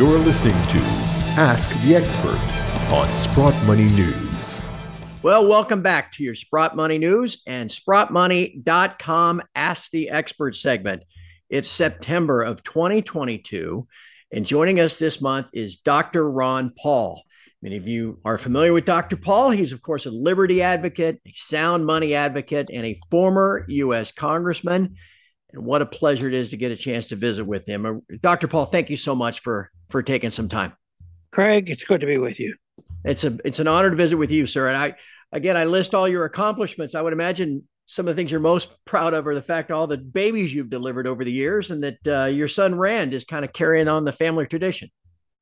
You're 0.00 0.18
listening 0.18 0.54
to 0.68 0.78
Ask 1.36 1.68
the 1.82 1.94
Expert 1.94 2.40
on 2.90 3.14
Sprott 3.14 3.54
Money 3.64 3.84
News. 3.84 4.62
Well, 5.22 5.46
welcome 5.46 5.82
back 5.82 6.10
to 6.12 6.24
your 6.24 6.34
Sprott 6.34 6.74
Money 6.74 6.96
News 6.96 7.42
and 7.46 7.68
SprottMoney.com 7.68 9.42
Ask 9.54 9.90
the 9.90 10.08
Expert 10.08 10.56
segment. 10.56 11.02
It's 11.50 11.68
September 11.68 12.40
of 12.40 12.62
2022, 12.62 13.86
and 14.32 14.46
joining 14.46 14.80
us 14.80 14.98
this 14.98 15.20
month 15.20 15.50
is 15.52 15.76
Dr. 15.76 16.30
Ron 16.30 16.72
Paul. 16.78 17.22
Many 17.60 17.76
of 17.76 17.86
you 17.86 18.20
are 18.24 18.38
familiar 18.38 18.72
with 18.72 18.86
Dr. 18.86 19.18
Paul. 19.18 19.50
He's, 19.50 19.72
of 19.72 19.82
course, 19.82 20.06
a 20.06 20.10
liberty 20.10 20.62
advocate, 20.62 21.20
a 21.26 21.32
sound 21.34 21.84
money 21.84 22.14
advocate, 22.14 22.70
and 22.72 22.86
a 22.86 22.98
former 23.10 23.66
U.S. 23.68 24.12
congressman. 24.12 24.96
And 25.52 25.64
what 25.64 25.82
a 25.82 25.86
pleasure 25.86 26.28
it 26.28 26.34
is 26.34 26.50
to 26.50 26.56
get 26.56 26.72
a 26.72 26.76
chance 26.76 27.08
to 27.08 27.16
visit 27.16 27.44
with 27.44 27.66
him. 27.66 27.86
Uh, 27.86 28.16
Dr. 28.20 28.48
Paul, 28.48 28.66
thank 28.66 28.90
you 28.90 28.96
so 28.96 29.14
much 29.14 29.40
for 29.40 29.70
for 29.88 30.02
taking 30.02 30.30
some 30.30 30.48
time. 30.48 30.72
Craig, 31.32 31.70
it's 31.70 31.84
good 31.84 32.00
to 32.00 32.06
be 32.06 32.18
with 32.18 32.40
you. 32.40 32.54
It's 33.04 33.24
a 33.24 33.38
it's 33.44 33.58
an 33.58 33.68
honor 33.68 33.90
to 33.90 33.96
visit 33.96 34.16
with 34.16 34.30
you, 34.30 34.46
sir. 34.46 34.68
And 34.68 34.76
I 34.76 34.94
again, 35.32 35.56
I 35.56 35.64
list 35.64 35.94
all 35.94 36.08
your 36.08 36.24
accomplishments. 36.24 36.94
I 36.94 37.02
would 37.02 37.12
imagine 37.12 37.64
some 37.86 38.06
of 38.06 38.14
the 38.14 38.20
things 38.20 38.30
you're 38.30 38.40
most 38.40 38.68
proud 38.84 39.14
of 39.14 39.26
are 39.26 39.34
the 39.34 39.42
fact 39.42 39.70
all 39.70 39.86
the 39.86 39.98
babies 39.98 40.54
you've 40.54 40.70
delivered 40.70 41.06
over 41.06 41.24
the 41.24 41.32
years, 41.32 41.70
and 41.70 41.80
that 41.80 42.06
uh, 42.06 42.26
your 42.26 42.48
son 42.48 42.74
Rand 42.74 43.14
is 43.14 43.24
kind 43.24 43.44
of 43.44 43.52
carrying 43.52 43.88
on 43.88 44.04
the 44.04 44.12
family 44.12 44.46
tradition. 44.46 44.90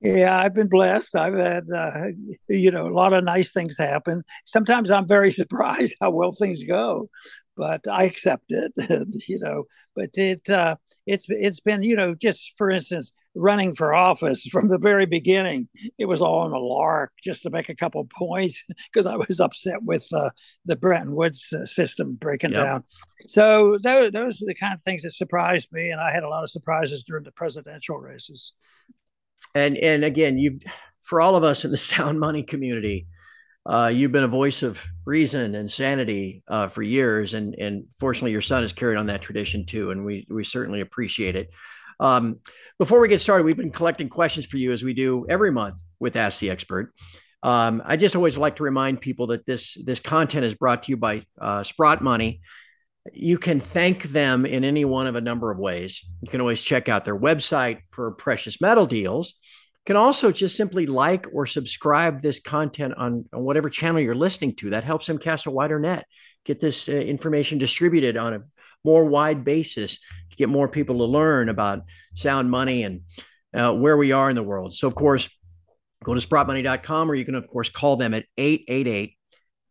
Yeah, 0.00 0.38
I've 0.38 0.54
been 0.54 0.68
blessed. 0.68 1.16
I've 1.16 1.34
had, 1.34 1.64
uh, 1.74 2.08
you 2.48 2.70
know, 2.70 2.86
a 2.86 2.94
lot 2.94 3.12
of 3.12 3.24
nice 3.24 3.50
things 3.50 3.76
happen. 3.76 4.22
Sometimes 4.44 4.90
I'm 4.90 5.08
very 5.08 5.32
surprised 5.32 5.94
how 6.00 6.10
well 6.10 6.32
things 6.32 6.62
go, 6.62 7.08
but 7.56 7.86
I 7.88 8.04
accept 8.04 8.44
it, 8.48 8.72
you 9.28 9.38
know. 9.40 9.64
But 9.96 10.10
it, 10.14 10.48
uh, 10.48 10.76
it's, 11.06 11.24
it's 11.28 11.60
been, 11.60 11.82
you 11.82 11.96
know, 11.96 12.14
just 12.14 12.52
for 12.56 12.70
instance, 12.70 13.12
running 13.34 13.74
for 13.74 13.94
office 13.94 14.40
from 14.46 14.68
the 14.68 14.78
very 14.78 15.06
beginning, 15.06 15.68
it 15.98 16.06
was 16.06 16.20
all 16.20 16.40
on 16.40 16.52
a 16.52 16.58
lark 16.58 17.12
just 17.22 17.42
to 17.42 17.50
make 17.50 17.68
a 17.68 17.74
couple 17.74 18.06
points 18.16 18.62
because 18.92 19.06
I 19.06 19.16
was 19.16 19.40
upset 19.40 19.82
with 19.82 20.06
uh, 20.12 20.30
the 20.64 20.76
Bretton 20.76 21.14
Woods 21.14 21.44
uh, 21.52 21.64
system 21.66 22.14
breaking 22.14 22.52
yep. 22.52 22.64
down. 22.64 22.84
So 23.26 23.78
those, 23.82 24.12
those 24.12 24.42
are 24.42 24.46
the 24.46 24.54
kind 24.54 24.74
of 24.74 24.82
things 24.82 25.02
that 25.02 25.12
surprised 25.12 25.68
me, 25.72 25.90
and 25.90 26.00
I 26.00 26.12
had 26.12 26.22
a 26.22 26.28
lot 26.28 26.44
of 26.44 26.50
surprises 26.50 27.02
during 27.02 27.24
the 27.24 27.32
presidential 27.32 27.98
races 27.98 28.52
and 29.54 29.76
and 29.76 30.04
again, 30.04 30.38
you've 30.38 30.62
for 31.02 31.20
all 31.20 31.36
of 31.36 31.44
us 31.44 31.64
in 31.64 31.70
the 31.70 31.76
sound 31.92 32.20
money 32.20 32.42
community, 32.42 33.06
uh, 33.66 33.90
you've 33.92 34.12
been 34.12 34.24
a 34.24 34.28
voice 34.28 34.62
of 34.62 34.78
reason 35.04 35.54
and 35.54 35.70
sanity 35.70 36.42
uh, 36.48 36.68
for 36.68 36.82
years, 36.82 37.34
and 37.34 37.54
and 37.54 37.84
fortunately, 37.98 38.32
your 38.32 38.42
son 38.42 38.62
has 38.62 38.72
carried 38.72 38.96
on 38.96 39.06
that 39.06 39.22
tradition 39.22 39.66
too, 39.66 39.90
and 39.90 40.04
we 40.04 40.26
we 40.30 40.44
certainly 40.44 40.80
appreciate 40.80 41.36
it. 41.36 41.50
Um, 42.00 42.40
before 42.78 43.00
we 43.00 43.08
get 43.08 43.20
started, 43.20 43.44
we've 43.44 43.56
been 43.56 43.72
collecting 43.72 44.08
questions 44.08 44.46
for 44.46 44.56
you 44.56 44.72
as 44.72 44.82
we 44.82 44.94
do 44.94 45.26
every 45.28 45.50
month 45.50 45.80
with 45.98 46.16
Ask 46.16 46.38
the 46.38 46.50
Expert. 46.50 46.94
Um, 47.42 47.82
I 47.84 47.96
just 47.96 48.16
always 48.16 48.36
like 48.36 48.56
to 48.56 48.62
remind 48.62 49.00
people 49.00 49.28
that 49.28 49.46
this 49.46 49.76
this 49.84 50.00
content 50.00 50.44
is 50.44 50.54
brought 50.54 50.84
to 50.84 50.92
you 50.92 50.96
by 50.96 51.24
uh, 51.40 51.62
Sprott 51.62 52.02
Money. 52.02 52.40
You 53.12 53.38
can 53.38 53.60
thank 53.60 54.04
them 54.04 54.44
in 54.46 54.64
any 54.64 54.84
one 54.84 55.06
of 55.06 55.16
a 55.16 55.20
number 55.20 55.50
of 55.50 55.58
ways. 55.58 56.04
You 56.22 56.30
can 56.30 56.40
always 56.40 56.62
check 56.62 56.88
out 56.88 57.04
their 57.04 57.18
website 57.18 57.80
for 57.90 58.10
precious 58.12 58.60
metal 58.60 58.86
deals. 58.86 59.34
You 59.74 59.94
can 59.94 59.96
also 59.96 60.32
just 60.32 60.56
simply 60.56 60.86
like 60.86 61.26
or 61.32 61.46
subscribe 61.46 62.20
this 62.20 62.40
content 62.40 62.94
on, 62.96 63.24
on 63.32 63.42
whatever 63.44 63.70
channel 63.70 64.00
you're 64.00 64.14
listening 64.14 64.56
to. 64.56 64.70
That 64.70 64.84
helps 64.84 65.06
them 65.06 65.18
cast 65.18 65.46
a 65.46 65.50
wider 65.50 65.78
net, 65.78 66.06
get 66.44 66.60
this 66.60 66.88
uh, 66.88 66.92
information 66.92 67.58
distributed 67.58 68.16
on 68.16 68.34
a 68.34 68.42
more 68.84 69.04
wide 69.04 69.44
basis 69.44 69.98
to 70.30 70.36
get 70.36 70.48
more 70.48 70.68
people 70.68 70.98
to 70.98 71.04
learn 71.04 71.48
about 71.48 71.82
sound 72.14 72.50
money 72.50 72.82
and 72.82 73.02
uh, 73.54 73.74
where 73.74 73.96
we 73.96 74.12
are 74.12 74.30
in 74.30 74.36
the 74.36 74.42
world. 74.42 74.74
So, 74.74 74.86
of 74.88 74.94
course, 74.94 75.28
go 76.04 76.14
to 76.14 76.20
sprottmoney.com 76.20 77.10
or 77.10 77.14
you 77.14 77.24
can, 77.24 77.34
of 77.34 77.48
course, 77.48 77.68
call 77.68 77.96
them 77.96 78.14
at 78.14 78.26
888 78.36 79.14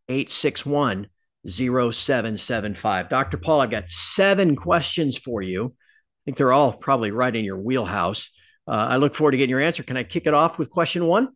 861 0.10 1.08
0775. 1.50 3.10
Dr. 3.10 3.38
Paul, 3.38 3.62
I've 3.62 3.70
got 3.70 3.90
seven 3.90 4.56
questions 4.56 5.18
for 5.18 5.42
you. 5.42 5.66
I 5.66 6.22
think 6.26 6.38
they're 6.38 6.54
all 6.54 6.74
probably 6.74 7.12
right 7.12 7.36
in 7.36 7.46
your 7.46 7.58
wheelhouse. 7.58 8.30
Uh, 8.68 8.88
I 8.90 8.98
look 8.98 9.16
forward 9.16 9.32
to 9.32 9.38
getting 9.38 9.52
your 9.52 9.62
answer. 9.62 9.84
Can 9.84 9.98
I 9.98 10.04
kick 10.04 10.28
it 10.28 10.34
off 10.34 10.60
with 10.60 10.70
question 10.70 11.06
one? 11.06 11.30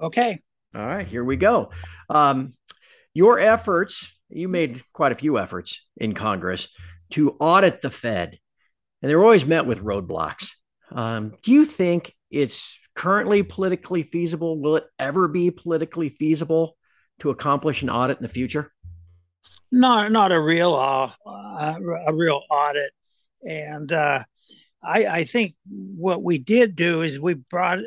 Okay. 0.00 0.40
All 0.74 0.86
right, 0.86 1.06
here 1.06 1.24
we 1.24 1.36
go. 1.36 1.70
Um, 2.08 2.54
your 3.14 3.38
efforts, 3.38 4.12
you 4.28 4.48
made 4.48 4.82
quite 4.92 5.12
a 5.12 5.16
few 5.16 5.38
efforts 5.38 5.80
in 5.96 6.14
Congress 6.14 6.68
to 7.12 7.30
audit 7.40 7.80
the 7.82 7.90
Fed, 7.90 8.38
and 9.00 9.10
they're 9.10 9.22
always 9.22 9.44
met 9.44 9.66
with 9.66 9.82
roadblocks. 9.82 10.50
Um, 10.92 11.32
do 11.42 11.52
you 11.52 11.64
think 11.64 12.14
it's 12.30 12.78
currently 12.94 13.42
politically 13.42 14.02
feasible? 14.02 14.60
Will 14.60 14.76
it 14.76 14.84
ever 14.98 15.28
be 15.28 15.50
politically 15.50 16.10
feasible 16.10 16.76
to 17.20 17.30
accomplish 17.30 17.82
an 17.82 17.90
audit 17.90 18.18
in 18.18 18.22
the 18.22 18.28
future? 18.28 18.72
Not 19.72 20.12
not 20.12 20.32
a 20.32 20.40
real 20.40 20.74
uh, 20.74 21.10
uh, 21.26 21.74
a 22.06 22.14
real 22.14 22.42
audit, 22.50 22.92
and 23.42 23.90
uh, 23.92 24.22
I, 24.82 25.06
I 25.06 25.24
think 25.24 25.54
what 25.66 26.22
we 26.22 26.38
did 26.38 26.76
do 26.76 27.02
is 27.02 27.20
we 27.20 27.34
brought 27.34 27.78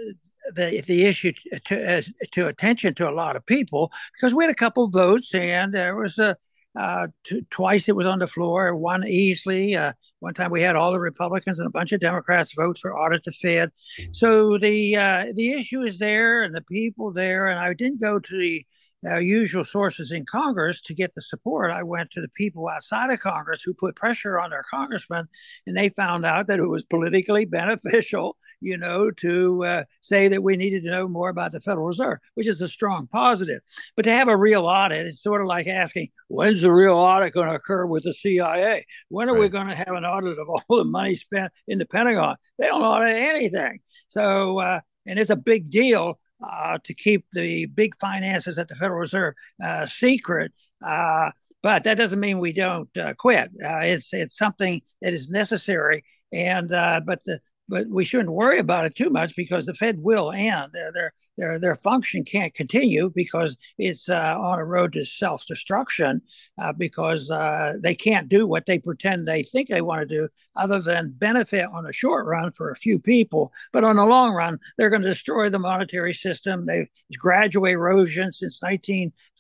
the 0.54 0.84
the 0.88 1.06
issue 1.06 1.32
to 1.66 2.04
to 2.32 2.48
attention 2.48 2.96
to 2.96 3.10
a 3.10 3.12
lot 3.12 3.36
of 3.36 3.46
people 3.46 3.92
because 4.16 4.34
we 4.34 4.44
had 4.44 4.52
a 4.52 4.56
couple 4.56 4.90
votes 4.90 5.34
and 5.34 5.74
there 5.74 5.96
was 5.96 6.18
a 6.18 6.36
uh, 6.76 7.08
t- 7.24 7.46
twice 7.50 7.90
it 7.90 7.96
was 7.96 8.06
on 8.06 8.20
the 8.20 8.28
floor, 8.28 8.76
one 8.76 9.06
easily. 9.06 9.76
Uh, 9.76 9.94
one 10.20 10.34
time 10.34 10.52
we 10.52 10.62
had 10.62 10.76
all 10.76 10.92
the 10.92 11.00
Republicans 11.00 11.60
and 11.60 11.68
a 11.68 11.72
bunch 11.72 11.92
of 11.92 12.00
Democrats 12.00 12.54
vote 12.54 12.78
for 12.78 12.98
audit 12.98 13.24
the 13.24 13.32
Fed. 13.32 13.72
So 14.12 14.58
the 14.58 14.96
uh, 14.96 15.26
the 15.34 15.54
issue 15.54 15.82
is 15.82 15.98
there 15.98 16.44
and 16.44 16.54
the 16.54 16.62
people 16.62 17.12
there. 17.12 17.48
And 17.48 17.60
I 17.60 17.74
didn't 17.74 18.02
go 18.02 18.20
to 18.20 18.38
the 18.38 18.66
our 19.06 19.22
usual 19.22 19.64
sources 19.64 20.12
in 20.12 20.26
Congress 20.26 20.82
to 20.82 20.94
get 20.94 21.16
the 21.16 21.22
support, 21.22 21.72
I 21.72 21.84
went 21.84 22.12
to 22.12 22.22
the 22.22 22.30
people 22.30 22.68
outside 22.68 23.12
of 23.12 23.20
Congress 23.20 23.62
who 23.64 23.74
put 23.74 23.96
pressure 23.96 24.40
on 24.40 24.50
their 24.50 24.64
congressmen, 24.70 25.28
and 25.66 25.78
they 25.78 25.90
found 25.90 26.26
out 26.26 26.48
that 26.48 26.60
it 26.60 26.68
was 26.68 26.84
politically 26.84 27.46
beneficial, 27.46 28.36
you 28.60 28.78
know, 28.78 29.10
to 29.12 29.64
uh, 29.64 29.84
say 30.02 30.28
that 30.28 30.44
we 30.44 30.58
needed 30.58 30.84
to 30.84 30.92
know 30.92 31.08
more 31.08 31.30
about 31.30 31.54
the 31.54 31.62
Federal 31.62 31.88
Reserve, 31.88 32.18
which 32.36 32.48
is 32.48 32.60
a 32.60 32.68
strong 32.68 33.08
positive. 33.08 33.62
But 33.96 34.04
to 34.04 34.12
have 34.12 34.28
a 34.28 34.36
real 34.36 34.66
audit, 34.66 35.08
it's 35.08 35.24
sort 35.24 35.42
of 35.42 35.48
like 35.48 35.68
asking, 35.68 36.10
when's 36.28 36.62
the 36.62 36.72
real 36.72 36.98
audit 36.98 37.34
going 37.34 37.48
to 37.48 37.56
occur 37.56 37.86
with 37.86 38.04
the 38.04 38.14
CIA? 38.14 38.86
When 39.08 39.30
are 39.30 39.34
right. 39.34 39.42
we 39.42 39.50
going 39.50 39.68
to 39.68 39.76
have 39.76 39.96
an 39.96 40.06
audit 40.06 40.38
of 40.38 40.50
all 40.50 40.78
the 40.78 40.84
money 40.84 41.16
spent 41.16 41.54
in 41.68 41.78
the 41.78 41.86
Pentagon? 41.86 42.36
They 42.58 42.68
don't 42.68 42.82
audit 42.82 43.16
anything. 43.16 43.80
So, 44.10 44.60
uh, 44.60 44.82
and 45.06 45.18
it's 45.18 45.30
a 45.30 45.38
big 45.38 45.70
deal 45.70 46.20
uh, 46.44 46.78
to 46.84 46.94
keep 46.94 47.26
the 47.34 47.66
big 47.68 47.96
finances 48.00 48.58
at 48.58 48.68
the 48.68 48.76
Federal 48.76 49.00
Reserve 49.00 49.34
uh, 49.64 49.86
secret. 49.86 50.52
Uh, 50.86 51.32
but 51.62 51.84
that 51.84 51.98
doesn't 51.98 52.20
mean 52.20 52.40
we 52.40 52.54
don't 52.54 52.96
uh, 52.98 53.14
quit. 53.16 53.50
Uh, 53.64 53.80
it's 53.80 54.14
it's 54.14 54.38
something 54.38 54.82
that 55.02 55.14
is 55.14 55.30
necessary, 55.30 56.04
and 56.32 56.72
uh, 56.72 57.02
but 57.06 57.20
the 57.26 57.40
but 57.68 57.88
we 57.88 58.06
shouldn't 58.06 58.32
worry 58.32 58.60
about 58.60 58.86
it 58.86 58.96
too 58.96 59.10
much 59.10 59.36
because 59.36 59.66
the 59.66 59.76
Fed 59.76 60.00
will 60.02 60.32
end. 60.32 60.72
They're, 60.74 60.92
they're 60.94 61.14
their 61.40 61.60
their 61.60 61.76
function 61.76 62.24
can't 62.24 62.54
continue 62.54 63.10
because 63.16 63.58
it's 63.78 64.10
uh, 64.10 64.36
on 64.38 64.60
a 64.60 64.66
road 64.66 64.94
to 64.94 65.06
self 65.06 65.46
destruction 65.46 66.22
uh, 66.62 66.74
because 66.74 67.32
uh, 67.32 67.74
they 67.82 67.96
can't 67.96 68.30
do 68.30 68.46
what 68.46 68.66
they 68.66 68.80
pretend 68.80 69.28
they 69.28 69.44
think 69.44 69.70
they 69.70 69.82
want 69.82 70.02
to 70.02 70.16
do 70.16 70.28
other 70.56 70.82
than 70.82 71.14
benefit 71.18 71.68
on 71.74 71.84
the 71.84 71.94
short 71.94 72.26
run 72.26 72.52
for 72.52 72.70
a 72.70 72.76
few 72.76 73.00
people, 73.00 73.52
but 73.72 73.84
on 73.84 73.96
the 73.96 74.06
long 74.06 74.34
run 74.34 74.60
they're 74.78 74.90
going 74.90 75.02
to 75.02 75.08
destroy 75.08 75.50
the 75.50 75.60
monetary 75.60 76.14
system. 76.14 76.66
They've 76.66 76.88
gradual 77.18 77.66
erosion 77.66 78.32
since 78.34 78.60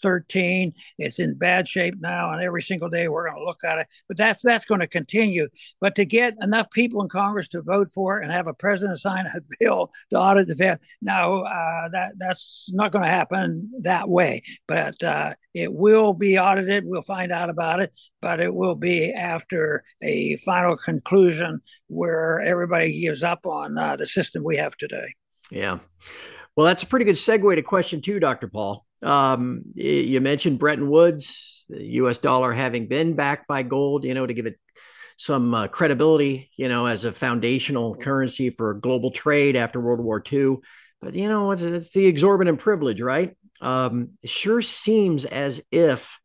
1913. 0.03 0.73
It's 0.97 1.19
in 1.19 1.37
bad 1.37 1.67
shape 1.67 1.95
now, 1.99 2.31
and 2.31 2.41
every 2.41 2.61
single 2.61 2.89
day 2.89 3.07
we're 3.07 3.29
going 3.29 3.39
to 3.39 3.45
look 3.45 3.63
at 3.63 3.79
it. 3.79 3.87
But 4.07 4.17
that's 4.17 4.41
that's 4.41 4.65
going 4.65 4.81
to 4.81 4.87
continue. 4.87 5.47
But 5.79 5.95
to 5.95 6.05
get 6.05 6.35
enough 6.41 6.69
people 6.71 7.01
in 7.01 7.09
Congress 7.09 7.47
to 7.49 7.61
vote 7.61 7.89
for 7.93 8.19
it 8.19 8.23
and 8.23 8.31
have 8.31 8.47
a 8.47 8.53
president 8.53 8.99
sign 8.99 9.25
a 9.25 9.39
bill 9.59 9.91
to 10.09 10.19
audit 10.19 10.47
the 10.47 10.55
Fed, 10.55 10.79
no, 11.01 11.43
uh, 11.43 11.89
that 11.89 12.13
that's 12.17 12.69
not 12.73 12.91
going 12.91 13.03
to 13.03 13.11
happen 13.11 13.69
that 13.81 14.09
way. 14.09 14.41
But 14.67 15.01
uh, 15.03 15.33
it 15.53 15.73
will 15.73 16.13
be 16.13 16.39
audited. 16.39 16.85
We'll 16.85 17.01
find 17.03 17.31
out 17.31 17.49
about 17.49 17.81
it, 17.81 17.91
but 18.21 18.39
it 18.39 18.53
will 18.53 18.75
be 18.75 19.13
after 19.13 19.83
a 20.01 20.37
final 20.37 20.77
conclusion 20.77 21.61
where 21.87 22.41
everybody 22.41 23.01
gives 23.01 23.23
up 23.23 23.45
on 23.45 23.77
uh, 23.77 23.95
the 23.95 24.07
system 24.07 24.43
we 24.43 24.57
have 24.57 24.77
today. 24.77 25.13
Yeah. 25.51 25.79
Well, 26.55 26.65
that's 26.65 26.83
a 26.83 26.87
pretty 26.87 27.05
good 27.05 27.15
segue 27.15 27.55
to 27.55 27.61
question 27.61 28.01
two, 28.01 28.19
Dr. 28.19 28.47
Paul. 28.47 28.85
Um, 29.01 29.63
you 29.75 30.19
mentioned 30.21 30.59
Bretton 30.59 30.89
Woods, 30.89 31.65
the 31.69 31.83
U.S. 31.83 32.17
dollar 32.17 32.53
having 32.53 32.87
been 32.87 33.15
backed 33.15 33.47
by 33.47 33.63
gold, 33.63 34.03
you 34.03 34.13
know, 34.13 34.25
to 34.25 34.33
give 34.33 34.45
it 34.45 34.59
some 35.17 35.53
uh, 35.53 35.67
credibility, 35.67 36.49
you 36.55 36.69
know, 36.69 36.85
as 36.85 37.03
a 37.03 37.11
foundational 37.11 37.95
currency 37.95 38.49
for 38.49 38.73
global 38.73 39.11
trade 39.11 39.55
after 39.55 39.79
World 39.79 39.99
War 39.99 40.23
II. 40.31 40.57
But 41.01 41.13
you 41.13 41.27
know, 41.29 41.51
it's, 41.51 41.61
it's 41.61 41.91
the 41.91 42.07
exorbitant 42.07 42.59
privilege, 42.59 43.01
right? 43.01 43.35
Um, 43.61 44.11
sure 44.23 44.61
seems 44.61 45.25
as 45.25 45.61
if 45.71 46.17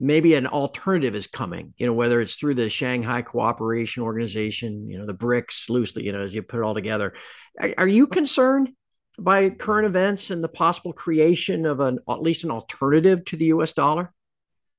maybe 0.00 0.34
an 0.34 0.46
alternative 0.46 1.14
is 1.14 1.26
coming, 1.26 1.74
you 1.76 1.86
know, 1.86 1.92
whether 1.92 2.20
it's 2.20 2.34
through 2.34 2.54
the 2.54 2.70
Shanghai 2.70 3.22
Cooperation 3.22 4.02
Organization, 4.02 4.88
you 4.88 4.98
know, 4.98 5.06
the 5.06 5.14
BRICS 5.14 5.70
loosely, 5.70 6.04
you 6.04 6.12
know, 6.12 6.22
as 6.22 6.34
you 6.34 6.42
put 6.42 6.60
it 6.60 6.64
all 6.64 6.74
together. 6.74 7.14
Are, 7.60 7.74
are 7.78 7.88
you 7.88 8.06
concerned 8.06 8.70
by 9.18 9.50
current 9.50 9.86
events 9.86 10.30
and 10.30 10.42
the 10.42 10.48
possible 10.48 10.92
creation 10.92 11.66
of 11.66 11.80
an 11.80 11.98
at 12.08 12.22
least 12.22 12.44
an 12.44 12.50
alternative 12.50 13.24
to 13.26 13.36
the 13.36 13.46
US 13.46 13.72
dollar? 13.72 14.12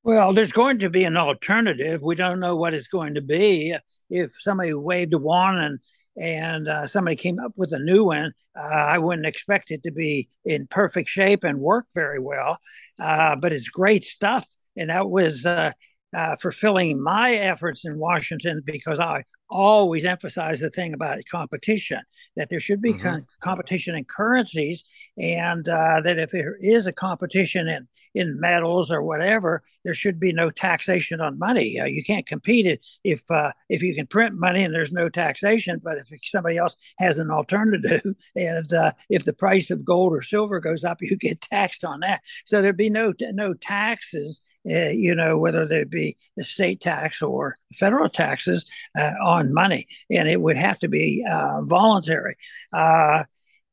Well, 0.04 0.34
there's 0.34 0.52
going 0.52 0.80
to 0.80 0.90
be 0.90 1.04
an 1.04 1.18
alternative. 1.18 2.04
We 2.04 2.16
don't 2.16 2.40
know 2.40 2.56
what 2.56 2.76
it's 2.76 2.88
going 2.88 3.16
to 3.16 3.22
be. 3.22 3.76
If 4.10 4.32
somebody 4.40 4.74
waved 4.74 5.14
a 5.14 5.18
wand 5.18 5.60
and 5.60 5.80
and 6.18 6.68
uh, 6.68 6.88
somebody 6.88 7.16
came 7.18 7.40
up 7.40 7.52
with 7.58 7.74
a 7.74 7.80
new 7.80 8.06
one, 8.06 8.32
uh, 8.58 8.64
I 8.64 9.00
wouldn't 9.00 9.26
expect 9.26 9.72
it 9.72 9.84
to 9.84 9.92
be 9.92 10.30
in 10.46 10.68
perfect 10.68 11.10
shape 11.10 11.44
and 11.44 11.60
work 11.60 11.88
very 11.94 12.20
well. 12.20 12.58
Uh, 13.00 13.36
but 13.36 13.52
it's 13.52 13.68
great 13.68 14.04
stuff, 14.04 14.48
and 14.78 14.90
that 14.90 15.10
was 15.10 15.46
uh, 15.46 15.72
uh, 16.16 16.36
fulfilling 16.38 17.02
my 17.02 17.34
efforts 17.34 17.84
in 17.86 17.98
Washington 17.98 18.62
because 18.64 19.00
I 19.00 19.24
always 19.50 20.06
emphasize 20.06 20.59
the 20.59 20.69
thing 20.69 20.94
about 20.94 21.19
competition 21.30 22.01
that 22.36 22.50
there 22.50 22.59
should 22.59 22.81
be 22.81 22.94
mm-hmm. 22.94 23.03
con- 23.03 23.27
competition 23.39 23.95
in 23.95 24.03
currencies 24.03 24.83
and 25.18 25.68
uh, 25.69 26.01
that 26.03 26.18
if 26.18 26.31
there 26.31 26.57
is 26.59 26.88
a 26.88 26.94
competition 26.94 27.68
in 27.68 27.88
in 28.15 28.39
metals 28.39 28.89
or 28.89 29.03
whatever, 29.03 29.62
there 29.83 29.94
should 29.94 30.19
be 30.19 30.31
no 30.31 30.50
taxation 30.50 31.19
on 31.19 31.38
money. 31.38 31.80
Uh, 31.80 31.86
you 31.86 32.01
can't 32.03 32.25
compete 32.25 32.65
it 32.65 32.83
if 33.03 33.21
uh, 33.30 33.51
if 33.69 33.83
you 33.83 33.94
can 33.94 34.07
print 34.07 34.36
money 34.36 34.63
and 34.63 34.74
there's 34.74 34.92
no 34.92 35.09
taxation. 35.09 35.81
But 35.83 35.97
if 35.97 36.07
somebody 36.24 36.57
else 36.57 36.77
has 36.97 37.19
an 37.19 37.30
alternative, 37.30 38.15
and 38.36 38.74
uh, 38.74 38.94
if 39.09 39.25
the 39.25 39.33
price 39.33 39.69
of 39.69 39.86
gold 39.86 40.13
or 40.13 40.21
silver 40.21 40.59
goes 40.59 40.83
up, 40.83 40.97
you 41.01 41.15
get 41.18 41.42
taxed 41.42 41.83
on 41.83 42.00
that. 42.00 42.21
So 42.45 42.62
there'd 42.62 42.77
be 42.77 42.89
no 42.89 43.13
no 43.19 43.53
taxes 43.53 44.42
uh, 44.70 44.90
you 44.90 45.14
know, 45.14 45.38
whether 45.38 45.68
they 45.68 45.84
be 45.84 46.18
state 46.40 46.82
tax 46.82 47.22
or 47.22 47.56
federal 47.76 48.10
taxes 48.10 48.66
uh, 48.98 49.12
on 49.24 49.54
money, 49.54 49.88
and 50.10 50.28
it 50.28 50.42
would 50.42 50.58
have 50.58 50.80
to 50.80 50.88
be 50.88 51.26
uh, 51.30 51.62
voluntary. 51.64 52.36
Uh, 52.74 53.24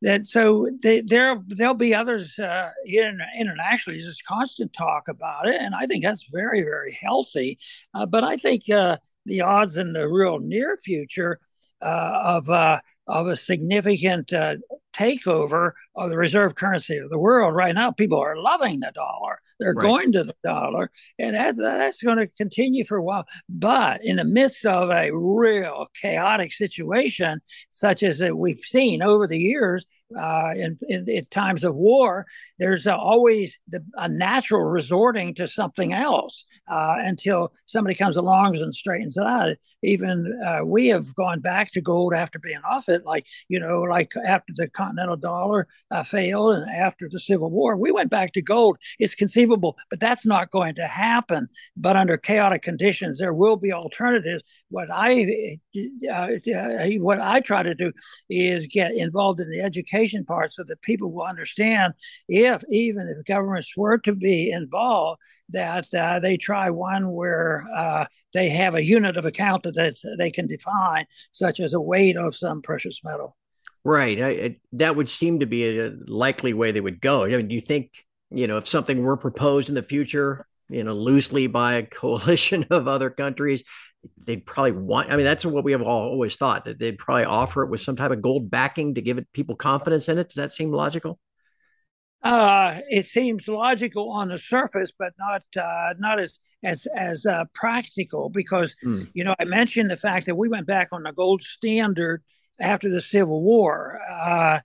that 0.03 0.27
so 0.27 0.69
they, 0.83 1.01
there 1.01 1.41
there'll 1.47 1.75
be 1.75 1.95
others 1.95 2.39
uh, 2.39 2.71
internationally. 3.39 4.01
There's 4.01 4.21
constant 4.27 4.73
talk 4.73 5.09
about 5.09 5.49
it, 5.49 5.61
and 5.61 5.75
I 5.75 5.87
think 5.87 6.03
that's 6.03 6.29
very 6.29 6.63
very 6.63 6.97
healthy. 7.01 7.59
Uh, 7.95 8.07
but 8.07 8.25
I 8.25 8.37
think 8.37 8.65
the 8.65 9.41
odds 9.41 9.77
in 9.77 9.93
the 9.93 10.09
real 10.09 10.41
near 10.41 10.77
future 10.77 11.39
of 11.81 12.49
of 12.51 13.27
a 13.27 13.37
significant 13.37 14.33
takeover 14.93 15.73
of 15.95 16.11
the 16.11 16.17
reserve 16.17 16.55
currency 16.55 16.97
of 16.97 17.11
the 17.11 17.19
world. 17.19 17.55
Right 17.55 17.75
now, 17.75 17.91
people 17.91 18.19
are 18.19 18.37
loving 18.37 18.81
the 18.81 18.93
dollar. 18.95 19.39
They're 19.59 19.75
right. 19.75 19.83
going 19.83 20.13
to 20.13 20.25
the 20.25 20.35
dollar, 20.43 20.91
and 21.19 21.37
that, 21.37 21.57
that's 21.57 22.03
going 22.03 22.19
to 22.19 22.27
continue 22.27 22.85
for 22.85 22.97
a 22.97 23.03
while. 23.03 23.27
But 23.49 24.05
in 24.05 24.17
the 24.17 24.25
midst 24.25 24.65
of 24.67 24.91
a 24.91 25.11
real 25.13 25.89
chaotic 26.01 26.53
situation, 26.53 27.41
such 27.71 28.03
as 28.03 28.19
that 28.19 28.37
we've 28.37 28.65
seen 28.65 29.03
over 29.03 29.27
the 29.27 29.39
years, 29.39 29.87
uh, 30.19 30.51
in, 30.55 30.79
in, 30.89 31.09
in, 31.09 31.25
times 31.27 31.65
of 31.65 31.75
war, 31.75 32.27
there's 32.59 32.87
always 32.87 33.59
the, 33.69 33.85
a 33.97 34.09
natural 34.09 34.63
resorting 34.63 35.35
to 35.35 35.49
something 35.49 35.93
else 35.93 36.45
uh, 36.69 36.97
until 36.99 37.53
somebody 37.67 37.95
comes 37.95 38.17
along 38.17 38.57
and 38.59 38.75
straightens 38.75 39.17
it 39.17 39.27
out. 39.27 39.57
Even 39.83 40.39
uh, 40.45 40.65
we 40.65 40.89
have 40.89 41.15
gone 41.15 41.41
back 41.41 41.73
to 41.73 41.81
gold 41.81 42.15
after 42.15 42.39
being 42.39 42.61
off 42.65 42.89
it, 42.89 43.05
like 43.05 43.27
you 43.49 43.59
know, 43.59 43.81
like 43.83 44.13
after 44.25 44.53
the 44.57 44.69
continental 44.69 45.17
dollar 45.17 45.67
uh, 45.91 46.03
failed 46.03 46.57
and 46.57 46.71
after 46.71 47.09
the 47.11 47.19
Civil 47.19 47.51
War, 47.51 47.77
we 47.77 47.91
went 47.91 48.11
back 48.11 48.33
to 48.33 48.43
gold. 48.43 48.77
It's 48.99 49.15
conceivable, 49.15 49.77
but 49.91 50.01
that's 50.01 50.27
not 50.27 50.51
going 50.51 50.75
to 50.77 50.87
happen. 50.87 51.49
But 51.77 51.97
under 51.97 52.17
chaotic 52.17 52.63
conditions, 52.63 53.19
there 53.19 53.35
will 53.35 53.57
be 53.57 53.73
alternatives. 53.73 54.43
What 54.69 54.89
I 54.93 55.59
uh, 56.13 56.29
what 56.99 57.21
I 57.21 57.41
try 57.41 57.63
to 57.63 57.75
do 57.75 57.93
is 58.29 58.67
get 58.67 58.95
involved 58.95 59.41
in 59.41 59.51
the 59.51 59.61
education 59.61 60.02
education 60.03 60.25
part 60.25 60.53
so 60.53 60.65
that 60.65 60.83
people 60.83 61.13
will 61.13 61.25
understand 61.25 61.95
if 62.29 62.63
even 62.71 63.09
if 63.09 63.25
governments 63.27 63.77
were 63.77 63.99
to 63.99 64.15
be 64.15 64.51
involved 64.51 65.21
that 65.51 65.87
uh, 65.95 66.19
they 66.19 66.37
try 66.37 66.71
one 66.71 67.13
where 67.13 67.67
uh, 67.75 68.05
they 68.35 68.49
have 68.49 68.75
a 68.75 68.85
unit 68.85 69.17
of 69.17 69.25
account 69.25 69.63
that 69.65 69.97
they 70.19 70.31
can 70.31 70.47
define 70.47 71.07
such 71.31 71.61
as 71.61 71.75
a 71.75 71.81
weight 71.81 72.17
of 72.17 72.37
some 72.37 72.63
precious 72.63 73.03
metal. 73.05 73.37
Right. 73.85 74.23
I, 74.23 74.29
I, 74.29 74.57
that 74.73 74.97
would 74.97 75.09
seem 75.09 75.41
to 75.41 75.47
be 75.47 75.79
a 75.79 75.93
likely 76.07 76.55
way 76.55 76.71
they 76.71 76.81
would 76.81 77.01
go. 77.01 77.25
I 77.25 77.29
mean 77.29 77.49
do 77.49 77.55
you 77.55 77.61
think 77.61 78.05
you 78.31 78.47
know 78.47 78.59
if 78.59 78.69
something 78.69 79.03
were 79.03 79.17
proposed 79.17 79.69
in 79.69 79.75
the 79.75 79.83
future 79.83 80.47
you 80.69 80.85
know 80.85 80.95
loosely 80.95 81.47
by 81.47 81.75
a 81.75 81.87
coalition 81.87 82.67
of 82.71 82.89
other 82.89 83.11
countries 83.11 83.65
they'd 84.25 84.45
probably 84.47 84.73
want 84.73 85.11
i 85.13 85.17
mean 85.17 85.25
that's 85.25 85.45
what 85.45 85.65
we 85.65 85.73
have 85.73 85.83
all 85.83 86.09
always 86.09 86.37
thought 86.37 86.65
that 86.65 86.79
they'd 86.79 86.99
probably 86.99 87.25
offer 87.25 87.63
it 87.63 87.71
with 87.71 87.81
some 87.81 87.97
type 87.97 88.11
of 88.11 88.23
gold 88.23 88.51
backing 88.51 88.95
to 88.95 89.03
give 89.03 89.19
it 89.19 89.33
people 89.33 89.55
confidence 89.55 90.09
in 90.09 90.19
it. 90.19 90.29
Does 90.29 90.37
that 90.37 90.53
seem 90.53 90.73
logical? 90.73 91.19
Uh, 92.23 92.79
it 92.89 93.07
seems 93.07 93.49
logical 93.49 94.11
on 94.11 94.29
the 94.29 94.39
surface 94.39 94.93
but 94.97 95.13
not 95.19 95.43
uh, 95.61 95.95
not 95.99 96.21
as 96.21 96.39
as 96.63 96.87
as 96.97 97.27
uh, 97.27 97.45
practical 97.53 98.29
because 98.29 98.75
mm. 98.85 99.09
you 99.15 99.25
know 99.25 99.35
i 99.41 99.45
mentioned 99.45 99.91
the 99.91 99.97
fact 99.97 100.27
that 100.27 100.37
we 100.37 100.49
went 100.49 100.67
back 100.67 100.89
on 100.93 101.03
the 101.03 101.13
gold 101.13 101.43
standard 101.43 102.23
after 102.61 102.89
the 102.89 103.01
civil 103.01 103.43
war. 103.43 104.01
Uh, 104.11 104.61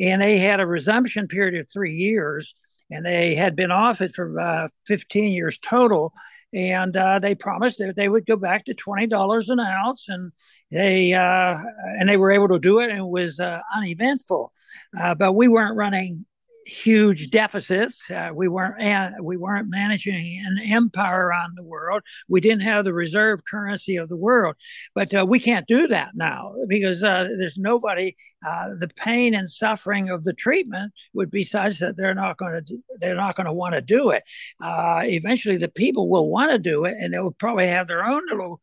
and 0.00 0.20
they 0.20 0.38
had 0.38 0.60
a 0.60 0.66
resumption 0.66 1.28
period 1.28 1.54
of 1.54 1.70
three 1.70 1.92
years 1.92 2.54
and 2.90 3.04
they 3.04 3.34
had 3.34 3.56
been 3.56 3.70
off 3.70 4.00
it 4.00 4.14
for 4.14 4.38
uh, 4.38 4.68
15 4.86 5.32
years 5.32 5.58
total 5.58 6.12
and 6.52 6.96
uh, 6.96 7.18
they 7.18 7.34
promised 7.34 7.78
that 7.78 7.96
they 7.96 8.08
would 8.08 8.26
go 8.26 8.36
back 8.36 8.64
to 8.66 8.74
twenty 8.74 9.06
dollars 9.06 9.48
an 9.48 9.60
ounce, 9.60 10.08
and 10.08 10.32
they 10.70 11.14
uh, 11.14 11.58
and 11.98 12.08
they 12.08 12.16
were 12.16 12.32
able 12.32 12.48
to 12.48 12.58
do 12.58 12.80
it, 12.80 12.90
and 12.90 12.98
it 12.98 13.06
was 13.06 13.40
uh, 13.40 13.60
uneventful. 13.74 14.52
Uh, 14.98 15.14
but 15.14 15.32
we 15.32 15.48
weren't 15.48 15.76
running 15.76 16.24
huge 16.66 17.30
deficits. 17.30 18.08
Uh, 18.10 18.30
we 18.34 18.48
weren't 18.48 18.82
uh, 18.82 19.10
we 19.22 19.36
weren't 19.36 19.70
managing 19.70 20.42
an 20.46 20.58
empire 20.70 21.26
around 21.26 21.56
the 21.56 21.64
world. 21.64 22.02
We 22.28 22.40
didn't 22.40 22.62
have 22.62 22.84
the 22.84 22.94
reserve 22.94 23.40
currency 23.50 23.96
of 23.96 24.08
the 24.08 24.16
world, 24.16 24.56
but 24.94 25.28
we 25.28 25.40
can't 25.40 25.66
do 25.66 25.86
that 25.88 26.10
now 26.14 26.54
because 26.68 27.00
there's 27.00 27.56
nobody. 27.56 28.14
Uh, 28.46 28.70
the 28.78 28.88
pain 28.96 29.34
and 29.34 29.50
suffering 29.50 30.10
of 30.10 30.24
the 30.24 30.32
treatment 30.32 30.92
would 31.14 31.30
be 31.30 31.44
such 31.44 31.78
that 31.78 31.96
they're 31.96 32.14
not 32.14 32.36
going 32.36 32.64
to 32.64 32.78
they're 32.98 33.14
not 33.14 33.36
going 33.36 33.46
to 33.46 33.52
want 33.52 33.74
to 33.74 33.80
do 33.80 34.10
it. 34.10 34.22
Uh, 34.62 35.02
eventually, 35.04 35.56
the 35.56 35.68
people 35.68 36.08
will 36.08 36.28
want 36.30 36.50
to 36.50 36.58
do 36.58 36.84
it, 36.84 36.96
and 36.98 37.12
they 37.12 37.18
will 37.18 37.32
probably 37.32 37.66
have 37.66 37.86
their 37.86 38.04
own 38.04 38.22
little 38.28 38.60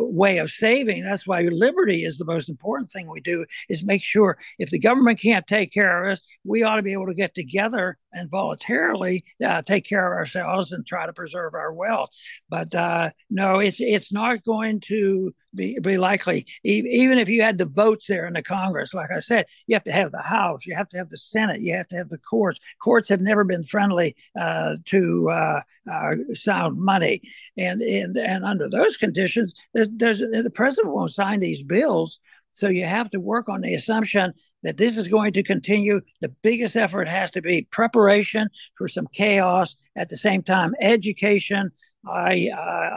way 0.00 0.38
of 0.38 0.50
saving. 0.50 1.02
That's 1.02 1.26
why 1.26 1.42
liberty 1.42 2.04
is 2.04 2.18
the 2.18 2.24
most 2.24 2.48
important 2.48 2.90
thing 2.90 3.08
we 3.08 3.20
do. 3.20 3.44
Is 3.68 3.82
make 3.82 4.02
sure 4.02 4.38
if 4.58 4.70
the 4.70 4.78
government 4.78 5.20
can't 5.20 5.46
take 5.46 5.72
care 5.72 6.04
of 6.04 6.12
us, 6.12 6.20
we 6.44 6.62
ought 6.62 6.76
to 6.76 6.82
be 6.82 6.92
able 6.92 7.06
to 7.06 7.14
get 7.14 7.34
together 7.34 7.98
and 8.14 8.30
voluntarily 8.30 9.24
uh, 9.44 9.62
take 9.62 9.84
care 9.84 10.12
of 10.12 10.16
ourselves 10.16 10.72
and 10.72 10.86
try 10.86 11.06
to 11.06 11.12
preserve 11.12 11.54
our 11.54 11.72
wealth. 11.72 12.10
But 12.48 12.74
uh, 12.74 13.10
no, 13.30 13.58
it's 13.58 13.80
it's 13.80 14.12
not 14.12 14.44
going 14.44 14.80
to 14.80 15.34
be, 15.54 15.78
be 15.80 15.98
likely. 15.98 16.46
even 16.64 17.18
if 17.18 17.28
you 17.28 17.42
had 17.42 17.58
the 17.58 17.66
votes 17.66 18.06
there 18.08 18.26
in 18.26 18.34
the 18.34 18.42
Congress, 18.42 18.94
like 18.94 19.10
I 19.10 19.20
said, 19.20 19.46
you 19.66 19.74
have 19.74 19.84
to 19.84 19.92
have 19.92 20.12
the 20.12 20.22
House, 20.22 20.66
you 20.66 20.74
have 20.74 20.88
to 20.88 20.98
have 20.98 21.08
the 21.10 21.16
Senate, 21.16 21.60
you 21.60 21.74
have 21.74 21.88
to 21.88 21.96
have 21.96 22.08
the 22.08 22.18
courts. 22.18 22.58
Courts 22.82 23.08
have 23.08 23.20
never 23.20 23.44
been 23.44 23.62
friendly 23.62 24.16
uh, 24.38 24.76
to 24.86 25.30
uh, 25.30 25.60
uh, 25.90 26.14
sound 26.34 26.78
money, 26.78 27.22
and 27.56 27.82
and 27.82 28.16
and 28.16 28.44
under 28.44 28.68
those 28.68 28.96
conditions, 28.96 29.54
there's, 29.72 29.88
there's 29.92 30.18
the 30.20 30.52
president 30.54 30.94
won't 30.94 31.12
sign 31.12 31.40
these 31.40 31.62
bills. 31.62 32.18
So 32.52 32.68
you 32.68 32.84
have 32.84 33.10
to 33.10 33.20
work 33.20 33.48
on 33.48 33.62
the 33.62 33.74
assumption 33.74 34.32
that 34.64 34.78
this 34.78 34.96
is 34.96 35.08
going 35.08 35.32
to 35.34 35.42
continue. 35.42 36.00
The 36.20 36.34
biggest 36.42 36.74
effort 36.74 37.06
has 37.06 37.30
to 37.32 37.42
be 37.42 37.68
preparation 37.70 38.48
for 38.76 38.88
some 38.88 39.06
chaos. 39.12 39.76
At 39.96 40.08
the 40.08 40.16
same 40.16 40.42
time, 40.42 40.74
education. 40.80 41.70
I 42.06 42.50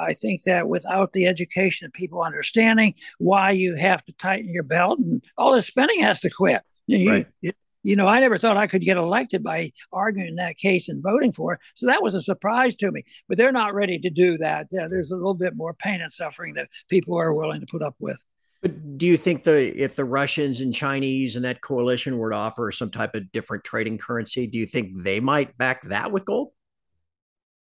I 0.09 0.15
think 0.15 0.41
that 0.45 0.67
without 0.67 1.13
the 1.13 1.27
education 1.27 1.85
of 1.85 1.93
people 1.93 2.23
understanding 2.23 2.95
why 3.19 3.51
you 3.51 3.75
have 3.75 4.03
to 4.05 4.11
tighten 4.13 4.51
your 4.51 4.63
belt 4.63 4.99
and 4.99 5.23
all 5.37 5.53
the 5.53 5.61
spending 5.61 6.01
has 6.01 6.19
to 6.21 6.29
quit. 6.29 6.63
You, 6.87 7.11
right. 7.11 7.27
you, 7.41 7.51
you 7.83 7.95
know, 7.95 8.07
I 8.07 8.19
never 8.19 8.37
thought 8.37 8.57
I 8.57 8.67
could 8.67 8.81
get 8.81 8.97
elected 8.97 9.43
by 9.43 9.71
arguing 9.93 10.35
that 10.35 10.57
case 10.57 10.89
and 10.89 11.03
voting 11.03 11.31
for 11.31 11.53
it. 11.53 11.59
So 11.75 11.85
that 11.85 12.01
was 12.01 12.15
a 12.15 12.21
surprise 12.21 12.75
to 12.77 12.91
me. 12.91 13.03
But 13.29 13.37
they're 13.37 13.51
not 13.51 13.73
ready 13.73 13.99
to 13.99 14.09
do 14.09 14.37
that. 14.39 14.67
Uh, 14.73 14.87
there's 14.89 15.11
a 15.11 15.15
little 15.15 15.33
bit 15.33 15.55
more 15.55 15.73
pain 15.73 16.01
and 16.01 16.11
suffering 16.11 16.53
that 16.55 16.67
people 16.89 17.17
are 17.17 17.33
willing 17.33 17.61
to 17.61 17.67
put 17.69 17.81
up 17.81 17.95
with. 17.99 18.21
Do 18.67 19.05
you 19.05 19.17
think 19.17 19.43
the 19.43 19.75
if 19.81 19.95
the 19.95 20.05
Russians 20.05 20.61
and 20.61 20.73
Chinese 20.73 21.35
and 21.35 21.45
that 21.45 21.61
coalition 21.61 22.17
were 22.17 22.31
to 22.31 22.35
offer 22.35 22.71
some 22.71 22.91
type 22.91 23.15
of 23.15 23.31
different 23.31 23.63
trading 23.63 23.97
currency, 23.97 24.47
do 24.47 24.57
you 24.57 24.65
think 24.65 25.03
they 25.03 25.19
might 25.19 25.57
back 25.57 25.87
that 25.89 26.11
with 26.11 26.25
gold? 26.25 26.49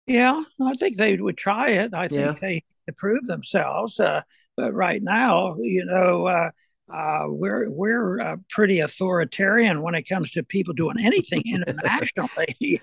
Yeah, 0.06 0.44
I 0.62 0.74
think 0.74 0.98
they 0.98 1.18
would 1.18 1.38
try 1.38 1.70
it. 1.70 1.94
I 1.94 2.08
think 2.08 2.42
yeah. 2.42 2.50
they 2.50 2.64
prove 2.98 3.26
themselves. 3.26 4.00
Uh, 4.00 4.22
but 4.58 4.74
right 4.74 5.02
now, 5.02 5.56
you 5.60 5.86
know, 5.86 6.28
uh, 6.28 6.50
uh, 6.94 7.26
we're 7.28 7.70
we're 7.70 8.20
uh, 8.20 8.36
pretty 8.50 8.80
authoritarian 8.80 9.82
when 9.82 9.96
it 9.96 10.04
comes 10.04 10.32
to 10.32 10.44
people 10.44 10.74
doing 10.74 10.98
anything 11.00 11.42
internationally. 11.46 12.56
you 12.60 12.80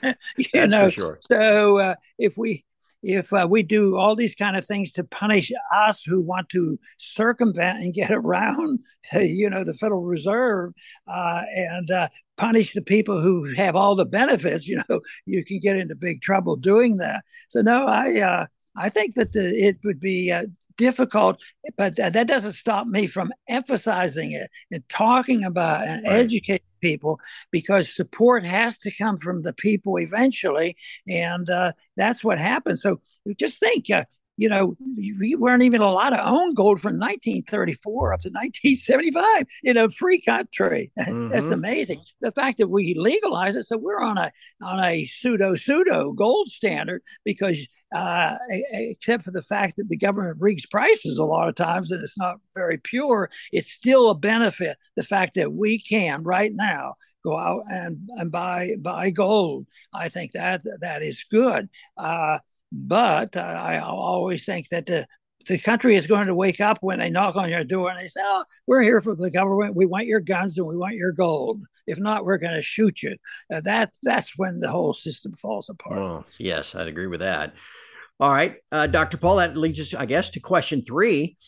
That's 0.53 0.71
know, 0.71 0.91
sure. 0.91 1.19
so 1.21 1.79
uh, 1.79 1.95
if 2.19 2.37
we 2.37 2.65
if 3.03 3.33
uh, 3.33 3.47
we 3.49 3.63
do 3.63 3.97
all 3.97 4.15
these 4.15 4.35
kind 4.35 4.57
of 4.57 4.65
things 4.65 4.93
to 4.93 5.05
punish 5.05 5.51
us 5.75 6.03
who 6.03 6.21
want 6.21 6.49
to 6.51 6.79
circumvent 6.99 7.83
and 7.83 7.95
get 7.95 8.11
around, 8.11 8.81
you 9.15 9.49
know, 9.49 9.65
the 9.65 9.75
Federal 9.75 10.03
Reserve 10.03 10.73
uh, 11.07 11.43
and 11.55 11.91
uh, 11.91 12.09
punish 12.37 12.73
the 12.73 12.83
people 12.83 13.21
who 13.21 13.53
have 13.55 13.77
all 13.77 13.95
the 13.95 14.05
benefits, 14.05 14.67
you 14.69 14.81
know, 14.89 15.01
you 15.27 15.45
can 15.45 15.61
get 15.61 15.77
into 15.77 15.95
big 15.95 16.23
trouble 16.23 16.57
doing 16.57 16.99
that. 16.99 17.25
So 17.49 17.63
no, 17.63 17.87
I 17.87 18.21
uh, 18.21 18.47
I 18.77 18.89
think 18.89 19.15
that 19.15 19.33
the, 19.33 19.49
it 19.49 19.79
would 19.85 20.01
be 20.01 20.31
uh, 20.31 20.45
difficult, 20.77 21.41
but 21.77 21.97
that 21.97 22.27
doesn't 22.27 22.55
stop 22.55 22.87
me 22.87 23.07
from 23.07 23.33
emphasizing 23.49 24.33
it 24.33 24.51
and 24.71 24.89
talking 24.89 25.45
about 25.45 25.87
and 25.87 26.05
right. 26.05 26.13
educating 26.13 26.67
people 26.81 27.21
because 27.51 27.95
support 27.95 28.45
has 28.45 28.79
to 28.79 28.91
come 28.97 29.19
from 29.19 29.43
the 29.43 29.53
people 29.53 29.99
eventually, 29.99 30.77
and 31.09 31.49
uh, 31.51 31.73
that's 31.97 32.25
what 32.25 32.39
happens. 32.39 32.83
So 32.83 33.01
just 33.39 33.61
think. 33.61 33.91
Uh, 33.91 34.05
you 34.41 34.49
know, 34.49 34.75
we 34.97 35.35
weren't 35.35 35.65
even 35.65 35.83
allowed 35.83 36.11
to 36.11 36.27
own 36.27 36.55
gold 36.55 36.81
from 36.81 36.95
1934 36.99 38.15
up 38.15 38.21
to 38.23 38.31
1975 38.31 39.45
in 39.63 39.77
a 39.77 39.91
free 39.91 40.21
country. 40.21 40.91
Mm-hmm. 41.11 41.31
That's 41.31 41.47
amazing. 41.47 42.03
The 42.21 42.31
fact 42.31 42.59
that 42.59 42.69
we 42.69 42.95
legalize 42.95 43.57
it, 43.57 43.65
so 43.65 43.79
we're 43.79 44.01
on 44.01 44.17
a 44.17 44.31
on 44.63 44.79
a 44.79 45.05
pseudo 45.05 45.57
pseudo 45.57 46.13
gold 46.13 46.49
standard 46.49 47.03
because, 47.25 47.67
uh, 47.93 48.37
except 48.49 49.25
for 49.25 49.33
the 49.33 49.43
fact 49.43 49.77
that 49.77 49.89
the 49.89 49.97
government 49.97 50.37
rigs 50.39 50.67
prices 50.67 51.19
a 51.19 51.25
lot 51.25 51.49
of 51.49 51.57
times 51.57 51.91
and 51.91 52.03
it's 52.05 52.17
not 52.17 52.37
very 52.55 52.79
pure, 52.79 53.29
it's 53.51 53.73
still 53.73 54.11
a 54.11 54.15
benefit. 54.15 54.77
The 54.95 55.03
fact 55.03 55.35
that 55.35 55.53
we 55.53 55.83
can 55.83 56.23
right 56.23 56.55
now 56.55 56.95
go 57.25 57.37
out 57.37 57.65
and, 57.69 58.09
and 58.17 58.31
buy 58.31 58.71
buy 58.79 59.11
gold. 59.11 59.67
I 59.93 60.11
think 60.11 60.33
that 60.33 60.63
that 60.81 61.03
is 61.03 61.25
good. 61.31 61.69
Uh, 61.97 62.39
but 62.73 63.37
uh, 63.37 63.41
I 63.41 63.79
always 63.79 64.45
think 64.45 64.69
that 64.69 64.87
the 64.87 65.07
the 65.49 65.59
country 65.59 65.97
is 65.97 66.07
going 66.07 66.27
to 66.27 66.35
wake 66.35 66.61
up 66.61 66.79
when 66.83 66.99
they 66.99 67.09
knock 67.09 67.35
on 67.35 67.49
your 67.49 67.65
door 67.65 67.91
and 67.91 67.99
they 67.99 68.09
say, 68.09 68.21
"Oh, 68.23 68.45
we're 68.67 68.83
here 68.83 69.01
for 69.01 69.15
the 69.15 69.31
government. 69.31 69.75
We 69.75 69.87
want 69.87 70.07
your 70.07 70.21
guns 70.21 70.57
and 70.59 70.67
we 70.67 70.77
want 70.77 70.97
your 70.97 71.13
gold. 71.13 71.63
If 71.87 71.99
not, 71.99 72.25
we're 72.25 72.39
going 72.39 72.55
to 72.55 72.63
shoot 72.63 73.03
you." 73.03 73.17
Uh, 73.53 73.61
that 73.63 73.91
that's 74.03 74.37
when 74.37 74.61
the 74.61 74.71
whole 74.71 74.95
system 74.95 75.35
falls 75.41 75.69
apart. 75.69 75.99
Oh, 75.99 76.25
yes, 76.39 76.75
I'd 76.75 76.89
agree 76.89 77.07
with 77.07 77.21
that. 77.21 77.55
All 78.19 78.31
right, 78.31 78.57
uh, 78.71 78.87
Dr. 78.87 79.17
Paul, 79.17 79.37
that 79.37 79.57
leads 79.57 79.81
us, 79.81 79.95
I 79.95 80.05
guess, 80.05 80.29
to 80.31 80.41
question 80.41 80.85
three. 80.85 81.39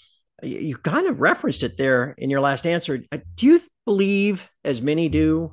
You, 0.43 0.59
you 0.59 0.77
kind 0.79 1.07
of 1.07 1.21
referenced 1.21 1.63
it 1.63 1.77
there 1.77 2.15
in 2.17 2.31
your 2.31 2.41
last 2.41 2.67
answer. 2.67 3.05
Uh, 3.13 3.19
do 3.37 3.47
you 3.47 3.61
believe, 3.85 4.49
as 4.65 4.81
many 4.81 5.11
do, 5.11 5.53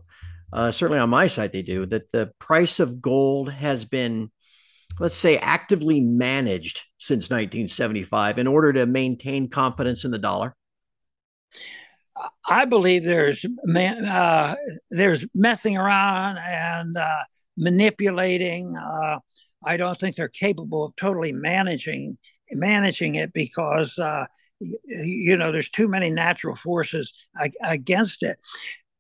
uh, 0.54 0.72
certainly 0.72 1.00
on 1.00 1.10
my 1.10 1.28
side, 1.28 1.52
they 1.52 1.62
do, 1.62 1.86
that 1.88 2.10
the 2.12 2.32
price 2.40 2.80
of 2.80 3.02
gold 3.02 3.52
has 3.52 3.84
been 3.84 4.32
let's 5.00 5.18
say, 5.18 5.38
actively 5.38 6.00
managed 6.02 6.82
since 6.98 7.30
1975 7.30 8.38
in 8.38 8.48
order 8.48 8.74
to 8.74 8.86
maintain 8.86 9.50
confidence 9.50 10.06
in 10.06 10.12
the 10.12 10.18
dollar? 10.18 10.56
I 12.48 12.66
believe 12.66 13.04
there's 13.04 13.46
uh, 13.76 14.56
there's 14.90 15.26
messing 15.34 15.78
around 15.78 16.38
and 16.38 16.98
uh, 16.98 17.24
manipulating. 17.58 18.76
Uh, 18.76 19.20
I 19.64 19.78
don't 19.78 20.00
think 20.00 20.16
they're 20.16 20.28
capable 20.28 20.86
of 20.86 20.96
totally 20.96 21.32
managing 21.32 22.18
managing 22.52 23.16
it 23.16 23.32
because 23.34 23.98
uh, 24.00 24.26
you 24.60 25.38
know 25.38 25.52
there's 25.52 25.70
too 25.70 25.88
many 25.88 26.10
natural 26.10 26.56
forces 26.56 27.14
against 27.64 28.24
it. 28.24 28.38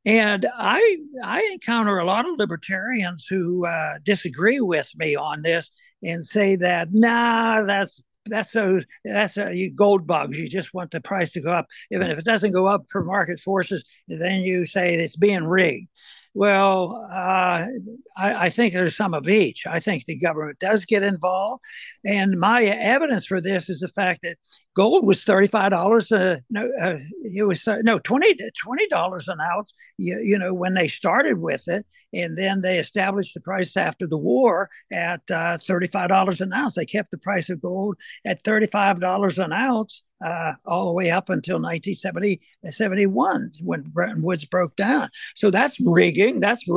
And 0.06 0.48
I 0.56 0.98
I 1.24 1.41
encounter 1.53 1.98
a 1.98 2.06
lot 2.06 2.27
of 2.27 2.38
libertarians 2.38 3.25
who 3.27 3.65
uh, 3.65 4.00
disagree 4.03 4.62
with 4.62 4.89
me 4.96 5.15
on 5.15 5.41
this 5.41 5.72
and 6.01 6.24
say 6.24 6.56
that 6.58 6.89
nah, 6.91 7.63
that's 7.63 8.01
that's 8.25 8.56
a 8.56 8.82
that's 9.03 9.38
a 9.38 9.53
you 9.53 9.72
gold 9.72 10.08
bugs. 10.08 10.38
You 10.38 10.48
just 10.48 10.74
want 10.74 10.91
the 10.91 11.01
price 11.01 11.32
to 11.34 11.41
go 11.41 11.51
up. 11.51 11.68
Even 11.91 12.10
if 12.12 12.18
it 12.18 12.25
doesn't 12.25 12.51
go 12.51 12.68
up 12.68 12.86
for 12.89 13.03
market 13.03 13.39
forces, 13.39 13.84
then 14.08 14.41
you 14.41 14.65
say 14.65 14.96
it's 14.96 15.18
being 15.18 15.44
rigged. 15.44 15.89
Well, 16.36 16.96
uh, 17.12 17.66
I, 18.16 18.46
I, 18.46 18.50
think 18.50 18.74
there's 18.74 18.96
some 18.96 19.16
of 19.16 19.28
each. 19.28 19.66
I 19.66 19.80
think 19.80 20.06
the 20.06 20.16
government 20.16 20.60
does 20.60 20.86
get 20.86 21.02
involved, 21.02 21.64
and 22.06 22.40
my 22.40 22.64
evidence 22.64 23.26
for 23.26 23.42
this 23.42 23.68
is 23.68 23.80
the 23.80 23.88
fact 23.88 24.22
that 24.22 24.38
gold 24.76 25.06
was 25.06 25.24
thirty-five 25.24 25.72
dollars. 25.72 26.12
Uh, 26.12 26.38
no, 26.52 26.70
uh, 26.82 26.98
it 27.24 27.48
was 27.48 27.68
uh, 27.68 27.78
no 27.82 27.98
$20, 27.98 29.28
an 29.28 29.40
ounce. 29.42 29.74
You, 29.98 30.20
you 30.22 30.38
know 30.38 30.54
when 30.54 30.76
they 30.76 30.88
started 30.88 31.40
with 31.40 31.64
it, 31.68 31.86
and 32.14 32.38
then 32.38 32.62
they 32.62 32.78
established 32.78 33.34
the 33.34 33.42
price 33.42 33.76
after 33.76 34.06
the 34.06 34.18
war 34.18 34.70
at 34.94 35.22
uh, 35.32 35.58
thirty-five 35.58 36.10
dollars 36.10 36.42
an 36.42 36.54
ounce. 36.54 36.76
They 36.76 36.86
kept 36.86 37.10
the 37.10 37.18
price 37.18 37.50
of 37.50 37.62
gold 37.62 37.98
at 38.24 38.44
thirty-five 38.44 39.00
dollars 39.00 39.40
an 39.40 39.52
ounce 39.52 40.04
uh, 40.24 40.54
all 40.66 40.86
the 40.86 40.94
way 40.94 41.12
up 41.12 41.30
until 41.30 41.56
1970, 41.56 42.42
71 42.70 43.52
when 43.62 43.82
Bretton 43.82 44.22
Woods 44.22 44.46
broke 44.46 44.76
down. 44.76 45.10
So 45.36 45.52
that's 45.52 45.80
rigging. 45.80 46.40
That's 46.40 46.68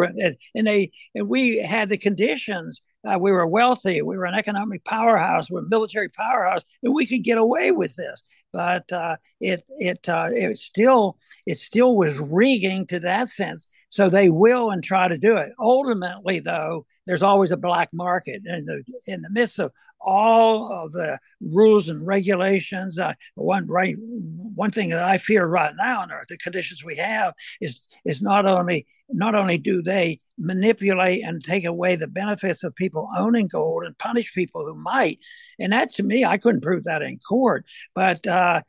and 0.54 0.66
they 0.66 0.92
and 1.14 1.28
we 1.28 1.58
had 1.58 1.88
the 1.88 1.98
conditions. 1.98 2.82
Uh, 3.04 3.18
we 3.18 3.32
were 3.32 3.46
wealthy. 3.46 4.00
We 4.00 4.16
were 4.16 4.26
an 4.26 4.34
economic 4.34 4.84
powerhouse. 4.84 5.50
We're 5.50 5.60
a 5.60 5.68
military 5.68 6.08
powerhouse, 6.08 6.62
and 6.82 6.94
we 6.94 7.06
could 7.06 7.24
get 7.24 7.38
away 7.38 7.72
with 7.72 7.96
this. 7.96 8.22
But 8.52 8.90
uh, 8.92 9.16
it 9.40 9.64
it 9.78 10.08
uh, 10.08 10.28
it 10.32 10.56
still 10.56 11.18
it 11.46 11.58
still 11.58 11.96
was 11.96 12.18
rigging 12.18 12.86
to 12.88 13.00
that 13.00 13.28
sense. 13.28 13.68
So 13.88 14.08
they 14.08 14.30
will 14.30 14.70
and 14.70 14.82
try 14.82 15.08
to 15.08 15.18
do 15.18 15.36
it. 15.36 15.50
Ultimately, 15.58 16.38
though, 16.38 16.86
there's 17.06 17.22
always 17.22 17.50
a 17.50 17.56
black 17.56 17.90
market 17.92 18.42
in 18.46 18.64
the 18.64 18.82
in 19.06 19.22
the 19.22 19.30
midst 19.30 19.58
of 19.58 19.72
all 20.04 20.72
of 20.72 20.92
the 20.92 21.18
rules 21.40 21.88
and 21.88 22.06
regulations. 22.06 22.98
Uh, 22.98 23.14
one 23.34 23.66
right, 23.66 23.96
one 23.98 24.70
thing 24.70 24.90
that 24.90 25.02
I 25.02 25.18
fear 25.18 25.46
right 25.46 25.74
now, 25.76 26.02
and 26.02 26.12
the 26.28 26.38
conditions 26.38 26.84
we 26.84 26.96
have, 26.96 27.34
is 27.60 27.86
is 28.04 28.22
not 28.22 28.46
only 28.46 28.86
not 29.08 29.34
only 29.34 29.58
do 29.58 29.82
they 29.82 30.18
manipulate 30.38 31.22
and 31.22 31.44
take 31.44 31.64
away 31.64 31.96
the 31.96 32.08
benefits 32.08 32.64
of 32.64 32.74
people 32.74 33.08
owning 33.16 33.46
gold 33.46 33.84
and 33.84 33.96
punish 33.98 34.32
people 34.34 34.64
who 34.64 34.74
might, 34.74 35.18
and 35.58 35.72
that 35.72 35.92
to 35.94 36.02
me, 36.02 36.24
I 36.24 36.38
couldn't 36.38 36.62
prove 36.62 36.84
that 36.84 37.02
in 37.02 37.18
court. 37.18 37.64
But 37.94 38.26
uh, 38.26 38.62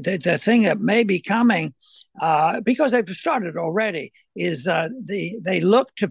the, 0.00 0.18
the 0.18 0.38
thing 0.38 0.62
that 0.62 0.80
may 0.80 1.04
be 1.04 1.20
coming, 1.20 1.74
uh, 2.20 2.60
because 2.60 2.92
they've 2.92 3.08
started 3.08 3.56
already, 3.56 4.12
is 4.34 4.66
uh, 4.66 4.88
the 5.04 5.40
they 5.44 5.60
look 5.60 5.94
to 5.96 6.10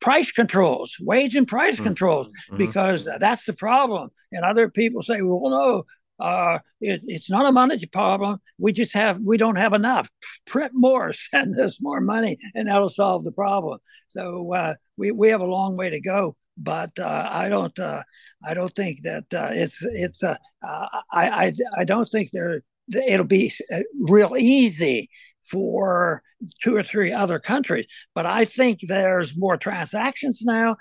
price 0.00 0.30
controls, 0.30 0.96
wage 1.00 1.34
and 1.34 1.46
price 1.46 1.74
mm-hmm. 1.74 1.84
controls, 1.84 2.28
mm-hmm. 2.28 2.58
because 2.58 3.08
that's 3.20 3.44
the 3.44 3.52
problem. 3.52 4.10
And 4.32 4.44
other 4.44 4.68
people 4.68 5.02
say, 5.02 5.20
well, 5.22 5.50
no, 5.50 5.84
uh, 6.20 6.58
it, 6.80 7.02
it's 7.06 7.30
not 7.30 7.46
a 7.46 7.52
monetary 7.52 7.88
problem. 7.88 8.40
We 8.58 8.72
just 8.72 8.92
have 8.94 9.20
we 9.20 9.36
don't 9.36 9.56
have 9.56 9.72
enough. 9.72 10.10
Print 10.46 10.72
more, 10.74 11.12
send 11.30 11.58
us 11.58 11.78
more 11.80 12.00
money, 12.00 12.38
and 12.54 12.68
that'll 12.68 12.88
solve 12.88 13.24
the 13.24 13.32
problem. 13.32 13.78
So 14.08 14.52
uh, 14.52 14.74
we 14.96 15.10
we 15.10 15.28
have 15.28 15.40
a 15.40 15.46
long 15.46 15.76
way 15.76 15.90
to 15.90 16.00
go. 16.00 16.36
But 16.60 16.98
uh, 16.98 17.28
I 17.30 17.48
don't 17.48 17.78
uh, 17.78 18.02
I 18.44 18.54
don't 18.54 18.74
think 18.74 19.02
that 19.02 19.32
uh, 19.32 19.50
it's 19.52 19.78
it's 19.82 20.24
uh, 20.24 20.34
I, 20.64 20.90
I 21.12 21.52
I 21.78 21.84
don't 21.84 22.08
think 22.08 22.30
there 22.32 22.62
it'll 22.92 23.26
be 23.26 23.52
uh, 23.72 23.80
real 24.00 24.34
easy 24.36 25.10
for 25.50 26.22
two 26.62 26.76
or 26.76 26.82
three 26.82 27.12
other 27.12 27.38
countries. 27.38 27.86
But 28.14 28.26
I 28.26 28.44
think 28.44 28.80
there's 28.82 29.36
more 29.36 29.56
transactions 29.56 30.40
now 30.42 30.76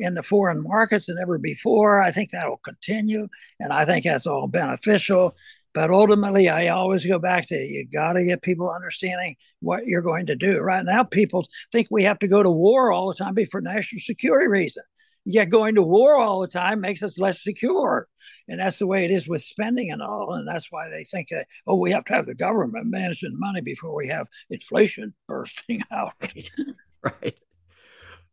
in 0.00 0.14
the 0.14 0.22
foreign 0.22 0.62
markets 0.62 1.06
than 1.06 1.18
ever 1.20 1.38
before. 1.38 2.02
I 2.02 2.10
think 2.10 2.30
that 2.30 2.48
will 2.48 2.58
continue, 2.58 3.28
and 3.58 3.72
I 3.72 3.84
think 3.84 4.04
that's 4.04 4.26
all 4.26 4.48
beneficial. 4.48 5.34
But 5.72 5.90
ultimately, 5.90 6.48
I 6.48 6.68
always 6.68 7.06
go 7.06 7.20
back 7.20 7.46
to 7.48 7.54
you 7.54 7.86
got 7.92 8.14
to 8.14 8.24
get 8.24 8.42
people 8.42 8.70
understanding 8.70 9.36
what 9.60 9.86
you're 9.86 10.02
going 10.02 10.26
to 10.26 10.36
do. 10.36 10.58
Right 10.58 10.84
now, 10.84 11.04
people 11.04 11.46
think 11.70 11.86
we 11.90 12.02
have 12.02 12.18
to 12.20 12.28
go 12.28 12.42
to 12.42 12.50
war 12.50 12.90
all 12.90 13.08
the 13.08 13.14
time 13.14 13.36
for 13.50 13.60
national 13.60 14.00
security 14.00 14.48
reasons. 14.48 14.86
Yet 15.24 15.50
going 15.50 15.76
to 15.76 15.82
war 15.82 16.16
all 16.16 16.40
the 16.40 16.48
time 16.48 16.80
makes 16.80 17.02
us 17.02 17.18
less 17.18 17.42
secure. 17.42 18.08
And 18.50 18.58
that's 18.58 18.78
the 18.80 18.86
way 18.86 19.04
it 19.04 19.12
is 19.12 19.28
with 19.28 19.44
spending 19.44 19.92
and 19.92 20.02
all. 20.02 20.34
And 20.34 20.46
that's 20.46 20.72
why 20.72 20.88
they 20.90 21.04
think 21.04 21.28
that, 21.28 21.46
oh, 21.68 21.76
we 21.76 21.92
have 21.92 22.04
to 22.06 22.14
have 22.14 22.26
the 22.26 22.34
government 22.34 22.88
managing 22.88 23.38
money 23.38 23.60
before 23.60 23.94
we 23.94 24.08
have 24.08 24.26
inflation 24.50 25.14
bursting 25.28 25.82
out. 25.92 26.12
right. 27.02 27.38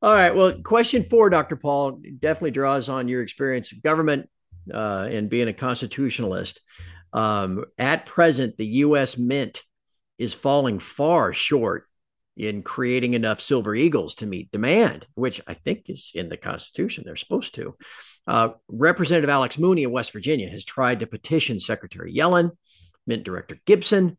All 0.02 0.14
right. 0.14 0.36
Well, 0.36 0.60
question 0.64 1.04
four, 1.04 1.30
Dr. 1.30 1.56
Paul, 1.56 2.02
definitely 2.20 2.52
draws 2.52 2.90
on 2.90 3.08
your 3.08 3.22
experience 3.22 3.72
of 3.72 3.84
government 3.84 4.28
uh, 4.74 5.08
and 5.10 5.30
being 5.30 5.50
a 5.50 5.54
constitutionalist. 5.54 6.62
Um, 7.14 7.66
at 7.78 8.08
present, 8.08 8.58
the 8.58 8.66
U.S. 8.66 9.18
Mint 9.20 9.64
is 10.18 10.34
falling 10.34 10.80
far 10.80 11.32
short 11.32 11.88
in 12.38 12.62
creating 12.62 13.16
enough 13.16 13.42
silver 13.42 13.76
eagles 13.76 14.16
to 14.16 14.26
meet 14.26 14.52
demand, 14.52 15.06
which 15.16 15.42
I 15.48 15.56
think 15.56 15.90
is 15.90 16.12
in 16.14 16.30
the 16.30 16.38
Constitution. 16.38 17.04
They're 17.06 17.16
supposed 17.16 17.56
to. 17.56 17.76
Uh, 18.28 18.50
Representative 18.68 19.30
Alex 19.30 19.58
Mooney 19.58 19.86
of 19.86 19.92
West 19.92 20.12
Virginia 20.12 20.50
has 20.50 20.64
tried 20.64 21.00
to 21.00 21.08
petition 21.08 21.60
Secretary 21.60 22.14
Yellen, 22.14 22.52
Mint 23.08 23.24
Director 23.24 23.58
Gibson, 23.66 24.18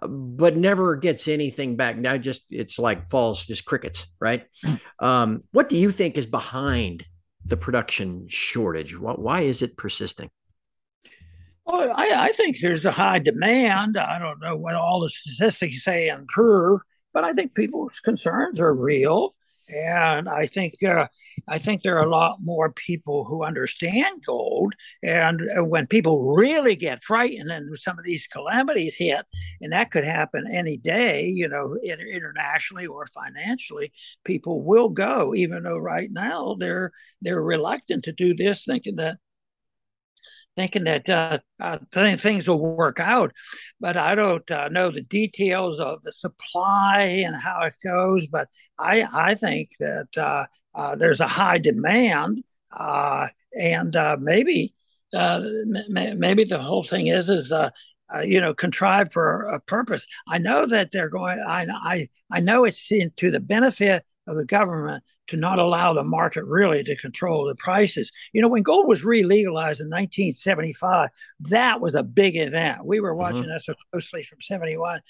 uh, 0.00 0.06
but 0.06 0.56
never 0.56 0.96
gets 0.96 1.26
anything 1.26 1.76
back. 1.76 1.96
Now, 1.96 2.16
just 2.16 2.44
it's 2.50 2.78
like 2.78 3.08
falls, 3.08 3.44
just 3.44 3.64
crickets, 3.64 4.06
right? 4.20 4.46
Um, 5.00 5.44
what 5.52 5.68
do 5.68 5.76
you 5.76 5.92
think 5.92 6.18
is 6.18 6.26
behind 6.26 7.04
the 7.44 7.56
production 7.56 8.26
shortage? 8.28 8.98
Why 8.98 9.42
is 9.42 9.62
it 9.62 9.76
persisting? 9.76 10.28
Well, 11.64 11.92
I, 11.94 12.12
I, 12.16 12.32
think 12.32 12.58
there's 12.60 12.84
a 12.84 12.90
high 12.90 13.18
demand. 13.18 13.96
I 13.96 14.18
don't 14.18 14.40
know 14.40 14.56
what 14.56 14.74
all 14.74 15.00
the 15.00 15.08
statistics 15.08 15.84
say 15.84 16.08
and 16.08 16.26
prove, 16.26 16.80
but 17.12 17.24
I 17.24 17.32
think 17.32 17.54
people's 17.54 18.00
concerns 18.00 18.60
are 18.60 18.74
real, 18.74 19.34
and 19.74 20.28
I 20.28 20.46
think 20.46 20.82
uh, 20.82 21.08
I 21.46 21.58
think 21.58 21.82
there 21.82 21.96
are 21.96 22.06
a 22.06 22.10
lot 22.10 22.38
more 22.42 22.72
people 22.72 23.24
who 23.24 23.44
understand 23.44 24.24
gold. 24.24 24.74
And 25.02 25.40
when 25.70 25.86
people 25.86 26.34
really 26.34 26.74
get 26.74 27.04
frightened 27.04 27.50
and 27.50 27.78
some 27.78 27.98
of 27.98 28.04
these 28.04 28.26
calamities 28.26 28.94
hit, 28.96 29.24
and 29.60 29.72
that 29.72 29.90
could 29.90 30.04
happen 30.04 30.46
any 30.52 30.76
day, 30.76 31.26
you 31.26 31.48
know, 31.48 31.76
internationally 31.82 32.86
or 32.86 33.06
financially, 33.06 33.92
people 34.24 34.62
will 34.64 34.88
go, 34.88 35.34
even 35.34 35.62
though 35.62 35.78
right 35.78 36.10
now 36.10 36.56
they're 36.58 36.92
they're 37.20 37.42
reluctant 37.42 38.04
to 38.04 38.12
do 38.12 38.34
this, 38.34 38.64
thinking 38.64 38.96
that 38.96 39.18
thinking 40.58 40.84
that 40.84 41.08
uh, 41.08 41.38
uh, 41.60 41.78
th- 41.92 42.20
things 42.20 42.48
will 42.48 42.58
work 42.58 42.98
out. 42.98 43.32
But 43.80 43.96
I 43.96 44.14
don't 44.14 44.48
uh, 44.50 44.68
know 44.68 44.90
the 44.90 45.02
details 45.02 45.78
of 45.78 46.02
the 46.02 46.12
supply 46.12 47.02
and 47.24 47.36
how 47.36 47.60
it 47.62 47.74
goes. 47.82 48.26
But 48.26 48.48
I, 48.78 49.06
I 49.12 49.34
think 49.36 49.70
that 49.78 50.08
uh, 50.16 50.46
uh, 50.74 50.96
there's 50.96 51.20
a 51.20 51.28
high 51.28 51.58
demand, 51.58 52.42
uh, 52.76 53.28
and 53.58 53.96
maybe 54.20 54.74
m- 55.14 56.18
maybe 56.18 56.44
the 56.44 56.58
whole 56.58 56.84
thing 56.84 57.06
is 57.06 57.28
is 57.28 57.52
uh, 57.52 57.70
you 58.24 58.40
know 58.40 58.54
contrived 58.54 59.12
for 59.12 59.42
a 59.42 59.60
purpose. 59.60 60.04
I 60.26 60.38
know 60.38 60.66
that 60.66 60.90
they're 60.90 61.08
going. 61.08 61.38
I 61.46 61.66
I 61.70 62.08
I 62.30 62.40
know 62.40 62.64
it's 62.64 62.88
to 62.88 63.30
the 63.30 63.40
benefit 63.40 64.04
of 64.28 64.36
the 64.36 64.44
government 64.44 65.02
to 65.28 65.36
not 65.36 65.58
allow 65.58 65.92
the 65.92 66.04
market 66.04 66.44
really 66.44 66.82
to 66.82 66.96
control 66.96 67.46
the 67.46 67.54
prices. 67.56 68.10
You 68.32 68.42
know, 68.42 68.48
when 68.48 68.62
gold 68.62 68.88
was 68.88 69.04
re-legalized 69.04 69.80
in 69.80 69.88
1975, 69.88 71.10
that 71.40 71.80
was 71.80 71.94
a 71.94 72.02
big 72.02 72.36
event. 72.36 72.84
We 72.84 73.00
were 73.00 73.14
watching 73.14 73.42
mm-hmm. 73.42 73.50
that 73.50 73.62
so 73.62 73.74
closely 73.92 74.22
from 74.22 74.40
71. 74.40 75.00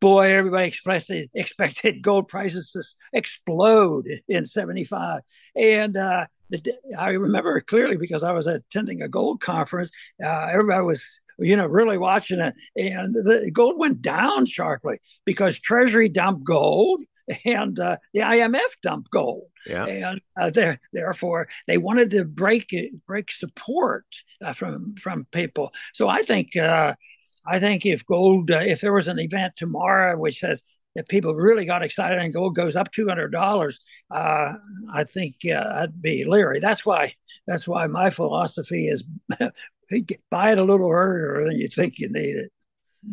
boy, 0.00 0.32
everybody 0.32 0.66
expected 0.66 1.30
expected 1.34 2.02
gold 2.02 2.28
prices 2.28 2.70
to 2.70 2.82
explode 3.12 4.06
in 4.28 4.46
75. 4.46 5.20
And 5.54 5.96
uh, 5.96 6.26
the, 6.50 6.74
I 6.98 7.10
remember 7.10 7.60
clearly 7.60 7.96
because 7.96 8.24
I 8.24 8.32
was 8.32 8.46
attending 8.46 9.02
a 9.02 9.08
gold 9.08 9.40
conference. 9.40 9.90
Uh, 10.22 10.48
everybody 10.50 10.82
was 10.82 11.20
you 11.40 11.56
know, 11.56 11.66
really 11.66 11.98
watching 11.98 12.40
it. 12.40 12.54
And 12.76 13.14
the 13.14 13.50
gold 13.52 13.78
went 13.78 14.02
down 14.02 14.44
sharply 14.46 14.98
because 15.24 15.56
Treasury 15.58 16.08
dumped 16.08 16.44
gold 16.44 17.00
and 17.44 17.78
uh, 17.78 17.96
the 18.14 18.20
IMF 18.20 18.60
dumped 18.82 19.10
gold. 19.10 19.48
Yeah. 19.66 19.86
And 19.86 20.20
uh, 20.40 20.76
therefore, 20.92 21.48
they 21.66 21.78
wanted 21.78 22.10
to 22.12 22.24
break 22.24 22.74
break 23.06 23.30
support 23.30 24.06
uh, 24.42 24.52
from 24.52 24.94
from 24.96 25.26
people. 25.32 25.72
So 25.92 26.08
I 26.08 26.22
think 26.22 26.56
uh, 26.56 26.94
I 27.46 27.58
think 27.58 27.84
if 27.84 28.06
gold, 28.06 28.50
uh, 28.50 28.58
if 28.58 28.80
there 28.80 28.92
was 28.92 29.08
an 29.08 29.18
event 29.18 29.54
tomorrow 29.56 30.16
which 30.18 30.40
says 30.40 30.62
that 30.94 31.08
people 31.08 31.34
really 31.34 31.64
got 31.64 31.82
excited 31.82 32.18
and 32.18 32.32
gold 32.32 32.54
goes 32.54 32.76
up 32.76 32.92
two 32.92 33.08
hundred 33.08 33.30
dollars, 33.30 33.80
uh, 34.10 34.52
I 34.92 35.04
think 35.04 35.36
I'd 35.44 36.00
be 36.00 36.24
leery. 36.24 36.60
That's 36.60 36.86
why 36.86 37.12
that's 37.46 37.68
why 37.68 37.86
my 37.86 38.10
philosophy 38.10 38.88
is 38.88 39.04
buy 40.30 40.52
it 40.52 40.58
a 40.58 40.64
little 40.64 40.90
earlier 40.90 41.44
than 41.46 41.58
you 41.58 41.68
think 41.68 41.98
you 41.98 42.08
need 42.10 42.36
it 42.36 42.52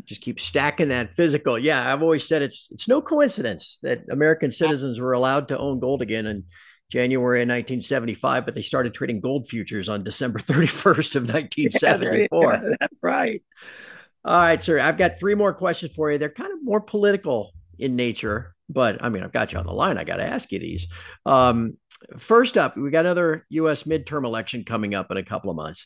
just 0.03 0.21
keep 0.21 0.39
stacking 0.39 0.89
that 0.89 1.13
physical. 1.13 1.57
Yeah, 1.57 1.91
I've 1.91 2.01
always 2.01 2.27
said 2.27 2.41
it's 2.41 2.69
it's 2.71 2.87
no 2.87 3.01
coincidence 3.01 3.79
that 3.83 4.03
American 4.09 4.51
citizens 4.51 4.99
were 4.99 5.13
allowed 5.13 5.47
to 5.49 5.57
own 5.57 5.79
gold 5.79 6.01
again 6.01 6.25
in 6.25 6.43
January 6.91 7.41
of 7.41 7.47
1975, 7.47 8.45
but 8.45 8.53
they 8.53 8.61
started 8.61 8.93
trading 8.93 9.19
gold 9.19 9.47
futures 9.47 9.89
on 9.89 10.03
December 10.03 10.39
31st 10.41 11.15
of 11.15 11.23
1974. 11.23 12.53
Yeah, 12.53 12.69
that's 12.79 12.97
right. 13.01 13.43
All 14.23 14.39
right, 14.39 14.61
sir. 14.61 14.79
I've 14.79 14.97
got 14.97 15.19
three 15.19 15.35
more 15.35 15.53
questions 15.53 15.93
for 15.93 16.11
you. 16.11 16.17
They're 16.17 16.29
kind 16.29 16.51
of 16.51 16.63
more 16.63 16.81
political 16.81 17.51
in 17.77 17.95
nature, 17.95 18.55
but 18.69 19.03
I 19.03 19.09
mean, 19.09 19.23
I've 19.23 19.31
got 19.31 19.53
you 19.53 19.59
on 19.59 19.67
the 19.67 19.73
line. 19.73 19.97
I 19.97 20.03
got 20.03 20.17
to 20.17 20.25
ask 20.25 20.51
you 20.51 20.59
these. 20.59 20.87
Um, 21.25 21.77
first 22.17 22.57
up, 22.57 22.75
we 22.75 22.89
got 22.89 23.05
another 23.05 23.45
U.S. 23.50 23.83
midterm 23.83 24.25
election 24.25 24.63
coming 24.63 24.95
up 24.95 25.11
in 25.11 25.17
a 25.17 25.24
couple 25.24 25.51
of 25.51 25.55
months. 25.55 25.85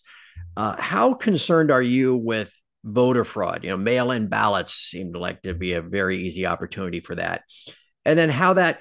Uh, 0.55 0.75
how 0.79 1.13
concerned 1.13 1.71
are 1.71 1.81
you 1.81 2.15
with 2.15 2.53
voter 2.83 3.23
fraud. 3.23 3.63
You 3.63 3.71
know, 3.71 3.77
mail 3.77 4.11
in 4.11 4.27
ballots 4.27 4.73
seemed 4.73 5.15
like 5.15 5.41
to 5.43 5.53
be 5.53 5.73
a 5.73 5.81
very 5.81 6.25
easy 6.25 6.45
opportunity 6.45 6.99
for 6.99 7.15
that. 7.15 7.43
And 8.05 8.17
then 8.17 8.29
how 8.29 8.53
that 8.53 8.79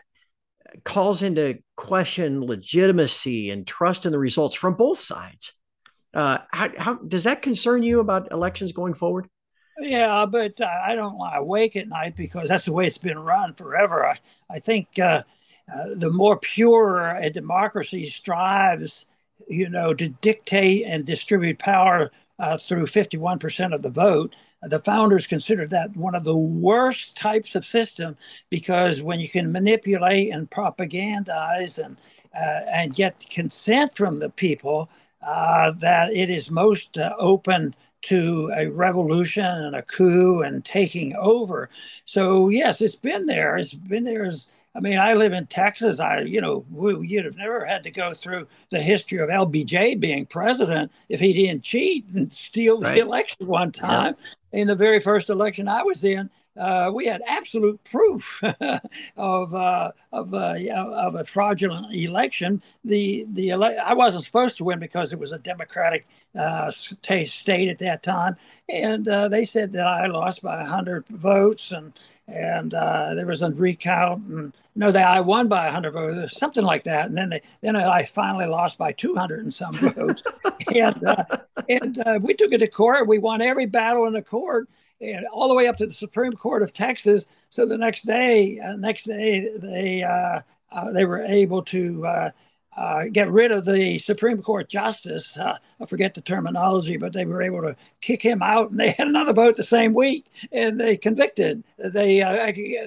calls 0.84 1.22
into 1.22 1.58
question 1.76 2.44
legitimacy 2.44 3.50
and 3.50 3.66
trust 3.66 4.06
in 4.06 4.12
the 4.12 4.18
results 4.18 4.54
from 4.54 4.74
both 4.74 5.00
sides. 5.00 5.52
Uh, 6.14 6.38
how, 6.50 6.70
how 6.78 6.94
does 6.94 7.24
that 7.24 7.42
concern 7.42 7.82
you 7.82 8.00
about 8.00 8.32
elections 8.32 8.72
going 8.72 8.94
forward? 8.94 9.28
Yeah, 9.80 10.26
but 10.26 10.61
I 10.61 10.94
don't 10.94 11.18
lie 11.18 11.37
awake 11.37 11.76
at 11.76 11.88
night 11.88 12.16
because 12.16 12.48
that's 12.48 12.64
the 12.64 12.72
way 12.72 12.87
it's 12.87 12.98
been 12.98 13.18
run 13.18 13.54
forever. 13.54 14.06
I, 14.06 14.18
I 14.50 14.58
think 14.58 14.98
uh, 14.98 15.22
uh, 15.72 15.84
the 15.94 16.11
more 16.11 16.38
pure 16.38 17.16
a 17.16 17.30
democracy 17.30 18.06
strives, 18.06 19.06
you 19.48 19.68
know, 19.68 19.94
to 19.94 20.08
dictate 20.08 20.84
and 20.87 21.04
distribute 21.04 21.58
power 21.58 22.11
uh, 22.38 22.57
through 22.59 22.87
51% 22.87 23.74
of 23.74 23.83
the 23.83 23.90
vote. 23.90 24.35
The 24.62 24.81
founders 24.81 25.27
considered 25.27 25.70
that 25.70 25.96
one 25.96 26.14
of 26.14 26.24
the 26.24 26.37
worst 26.37 27.16
types 27.16 27.55
of 27.55 27.64
system 27.64 28.16
because 28.51 29.03
when 29.03 29.20
you 29.20 29.29
can 29.29 29.53
manipulate 29.53 30.33
and 30.33 30.51
propagandize 30.51 31.83
and 31.83 31.96
uh, 32.35 32.61
and 32.70 32.94
get 32.94 33.27
consent 33.31 33.96
from 33.96 34.18
the 34.18 34.31
people, 34.31 34.90
uh, 35.27 35.72
that 35.81 36.12
it 36.12 36.31
is 36.31 36.51
most 36.51 36.98
uh, 36.98 37.14
open 37.18 37.74
to 38.02 38.52
a 38.56 38.68
revolution 38.70 39.44
and 39.44 39.74
a 39.74 39.82
coup 39.82 40.42
and 40.42 40.64
taking 40.64 41.14
over. 41.16 41.68
So 42.04 42.48
yes, 42.48 42.80
it's 42.80 42.96
been 42.96 43.26
there. 43.26 43.56
It's 43.56 43.74
been 43.74 44.04
there 44.04 44.24
as 44.24 44.48
I 44.74 44.80
mean, 44.80 44.98
I 44.98 45.14
live 45.14 45.32
in 45.32 45.46
Texas. 45.46 45.98
I, 45.98 46.20
you 46.20 46.40
know, 46.40 46.64
we, 46.70 47.08
you'd 47.08 47.24
have 47.24 47.37
never 47.37 47.64
had 47.64 47.82
to 47.82 47.90
go 47.90 48.14
through 48.14 48.46
the 48.70 48.80
history 48.80 49.18
of 49.18 49.28
LBJ 49.28 49.98
being 49.98 50.24
president 50.24 50.92
if 51.08 51.18
he 51.18 51.32
didn't 51.32 51.64
cheat 51.64 52.06
and 52.14 52.32
steal 52.32 52.80
right. 52.80 52.94
the 52.94 53.00
election 53.00 53.46
one 53.46 53.72
time. 53.72 54.14
Yeah. 54.52 54.61
In 54.61 54.68
the 54.68 54.76
very 54.76 55.00
first 55.00 55.30
election 55.30 55.68
I 55.68 55.82
was 55.82 56.04
in, 56.04 56.30
uh, 56.59 56.90
we 56.92 57.07
had 57.07 57.23
absolute 57.27 57.83
proof 57.85 58.42
of 59.16 59.55
uh, 59.55 59.92
of, 60.12 60.35
uh, 60.35 60.57
of 60.75 61.14
a 61.14 61.25
fraudulent 61.25 61.94
election. 61.94 62.62
The 62.85 63.27
the 63.33 63.51
ele- 63.51 63.81
I 63.85 63.94
wasn't 63.94 64.25
supposed 64.25 64.57
to 64.59 64.64
win 64.64 64.79
because 64.79 65.12
it 65.12 65.18
was 65.18 65.33
a 65.33 65.38
Democratic 65.38 66.07
uh, 66.38 66.71
state 66.71 67.68
at 67.68 67.79
that 67.79 68.03
time, 68.03 68.37
and 68.68 69.07
uh, 69.09 69.29
they 69.29 69.44
said 69.44 69.73
that 69.75 69.87
I 69.87 70.07
lost 70.07 70.42
by 70.42 70.64
hundred 70.64 71.07
votes, 71.09 71.71
and 71.71 71.92
and 72.27 72.75
uh, 72.75 73.14
there 73.14 73.27
was 73.27 73.42
a 73.42 73.51
recount, 73.51 74.27
and 74.27 74.53
no, 74.75 74.90
that 74.90 75.07
I 75.07 75.21
won 75.21 75.49
by 75.49 75.71
hundred 75.71 75.92
votes, 75.92 76.37
something 76.38 76.64
like 76.64 76.85
that, 76.85 77.07
and 77.07 77.16
then 77.16 77.31
they, 77.31 77.42
then 77.61 77.77
I 77.77 78.05
finally 78.05 78.47
lost 78.47 78.79
by 78.79 78.92
two 78.92 79.14
hundred 79.14 79.40
and 79.40 79.55
some 79.55 79.75
votes, 79.75 80.23
and 80.75 81.05
and 81.68 82.23
we 82.23 82.35
took 82.35 82.53
it 82.53 82.59
to 82.59 82.68
court. 82.68 83.07
We 83.07 83.18
won 83.18 83.42
every 83.42 83.66
battle 83.66 84.07
in 84.07 84.12
the 84.12 84.23
court 84.23 84.68
and 85.00 85.26
all 85.32 85.48
the 85.48 85.54
way 85.54 85.68
up 85.68 85.76
to 85.76 85.87
the 85.87 85.92
Supreme 85.92 86.32
Court 86.32 86.62
of 86.62 86.72
Texas. 86.72 87.24
So 87.50 87.66
the 87.66 87.78
next 87.78 88.02
day, 88.02 88.58
uh, 88.58 88.76
next 88.76 89.04
day 89.04 89.50
they 89.56 90.02
uh, 90.02 90.40
uh, 90.70 90.92
they 90.92 91.04
were 91.04 91.22
able 91.22 91.62
to 91.64 92.06
uh, 92.06 92.30
uh, 92.76 93.04
get 93.12 93.30
rid 93.30 93.50
of 93.50 93.64
the 93.64 93.98
Supreme 93.98 94.42
Court 94.42 94.68
justice. 94.68 95.37
Uh, 95.37 95.56
I 95.80 95.87
forget 95.87 96.14
the 96.14 96.20
terminology, 96.20 96.96
but 96.96 97.12
they 97.12 97.24
were 97.24 97.42
able 97.42 97.62
to 97.62 97.76
kick 98.00 98.22
him 98.22 98.42
out, 98.42 98.70
and 98.70 98.78
they 98.78 98.90
had 98.98 99.08
another 99.08 99.32
vote 99.32 99.56
the 99.56 99.62
same 99.62 99.94
week, 99.94 100.26
and 100.52 100.80
they 100.80 100.96
convicted. 100.96 101.64
They 101.78 102.20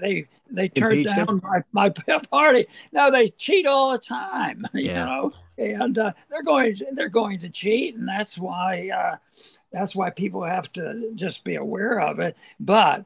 they 0.02 0.28
they 0.50 0.70
turned 0.70 1.06
down 1.06 1.42
my, 1.44 1.64
my 1.72 1.90
party. 2.32 2.66
No, 2.92 3.10
they 3.10 3.28
cheat 3.28 3.66
all 3.66 3.92
the 3.92 4.00
time, 4.00 4.66
you 4.74 4.90
yeah. 4.92 5.06
know, 5.06 5.34
and 5.58 5.96
they're 5.96 6.44
going 6.46 6.78
they're 6.94 7.10
going 7.10 7.40
to 7.40 7.50
cheat, 7.50 7.96
and 7.96 8.08
that's 8.08 8.38
why 8.38 9.18
that's 9.72 9.96
why 9.96 10.10
people 10.10 10.44
have 10.44 10.72
to 10.74 11.12
just 11.16 11.44
be 11.44 11.56
aware 11.56 12.00
of 12.02 12.20
it. 12.20 12.36
But 12.60 13.06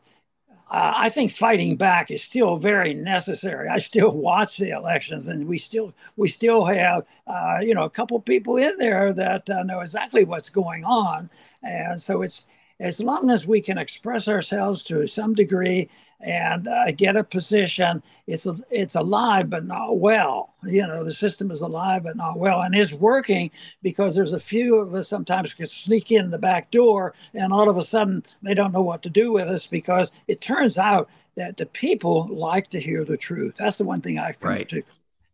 uh, 0.72 0.94
I 0.96 1.10
think 1.10 1.32
fighting 1.32 1.76
back 1.78 2.10
is 2.10 2.24
still 2.24 2.56
very 2.56 2.94
necessary. 2.94 3.70
I 3.70 3.78
still 3.78 4.12
watch 4.12 4.58
the 4.58 4.72
elections, 4.72 5.28
and 5.28 5.48
we 5.48 5.58
still 5.60 5.94
we 6.18 6.28
still 6.28 6.66
have 6.66 7.06
uh, 7.28 7.60
you 7.62 7.76
know 7.76 7.84
a 7.84 7.90
couple 7.90 8.20
people 8.20 8.58
in 8.58 8.78
there 8.80 9.14
that 9.14 9.50
uh, 9.50 9.64
know 9.64 9.82
exactly 9.82 10.26
what's 10.26 10.50
going 10.50 10.84
on, 10.84 11.30
and 11.64 12.02
so 12.02 12.24
it's 12.24 12.48
as 12.80 13.00
long 13.00 13.30
as 13.30 13.48
we 13.48 13.62
can 13.62 13.78
express 13.78 14.28
ourselves 14.28 14.84
to 14.84 15.06
some 15.08 15.34
degree 15.34 15.90
and 16.26 16.68
uh, 16.68 16.92
get 16.92 17.16
a 17.16 17.24
position. 17.24 18.02
It's 18.26 18.48
a, 18.48 18.58
it's 18.72 18.96
alive 18.96 19.50
but 19.50 19.66
not 19.66 20.00
well. 20.00 20.56
You 20.64 20.88
know, 20.88 21.04
the 21.04 21.14
system 21.14 21.52
is 21.52 21.62
alive 21.62 22.04
but 22.04 22.18
not 22.18 22.40
well, 22.40 22.62
and 22.62 22.76
is 22.76 22.94
working 22.94 23.52
because 23.84 24.16
there's 24.16 24.34
a 24.34 24.40
few 24.40 24.76
of 24.78 24.94
us 24.96 25.08
sometimes 25.08 25.54
can 25.54 25.68
sneak 25.68 26.12
in 26.12 26.32
the 26.32 26.40
back 26.40 26.72
door, 26.72 27.14
and 27.36 27.54
all 27.54 27.70
of 27.70 27.78
a 27.78 27.84
sudden 27.84 28.26
they 28.42 28.56
don't 28.56 28.74
know 28.74 28.82
what 28.82 29.04
to 29.04 29.10
do 29.10 29.32
with 29.32 29.48
us 29.48 29.68
because 29.68 30.12
it 30.28 30.42
turns 30.42 30.78
out 30.78 31.08
that 31.36 31.58
the 31.58 31.66
people 31.68 32.28
like 32.32 32.70
to 32.72 32.80
hear 32.80 33.06
the 33.06 33.18
truth. 33.18 33.54
That's 33.58 33.78
the 33.78 33.86
one 33.86 34.02
thing 34.02 34.18
I've 34.18 34.40
come 34.40 34.52
right. 34.52 34.70
to 34.70 34.82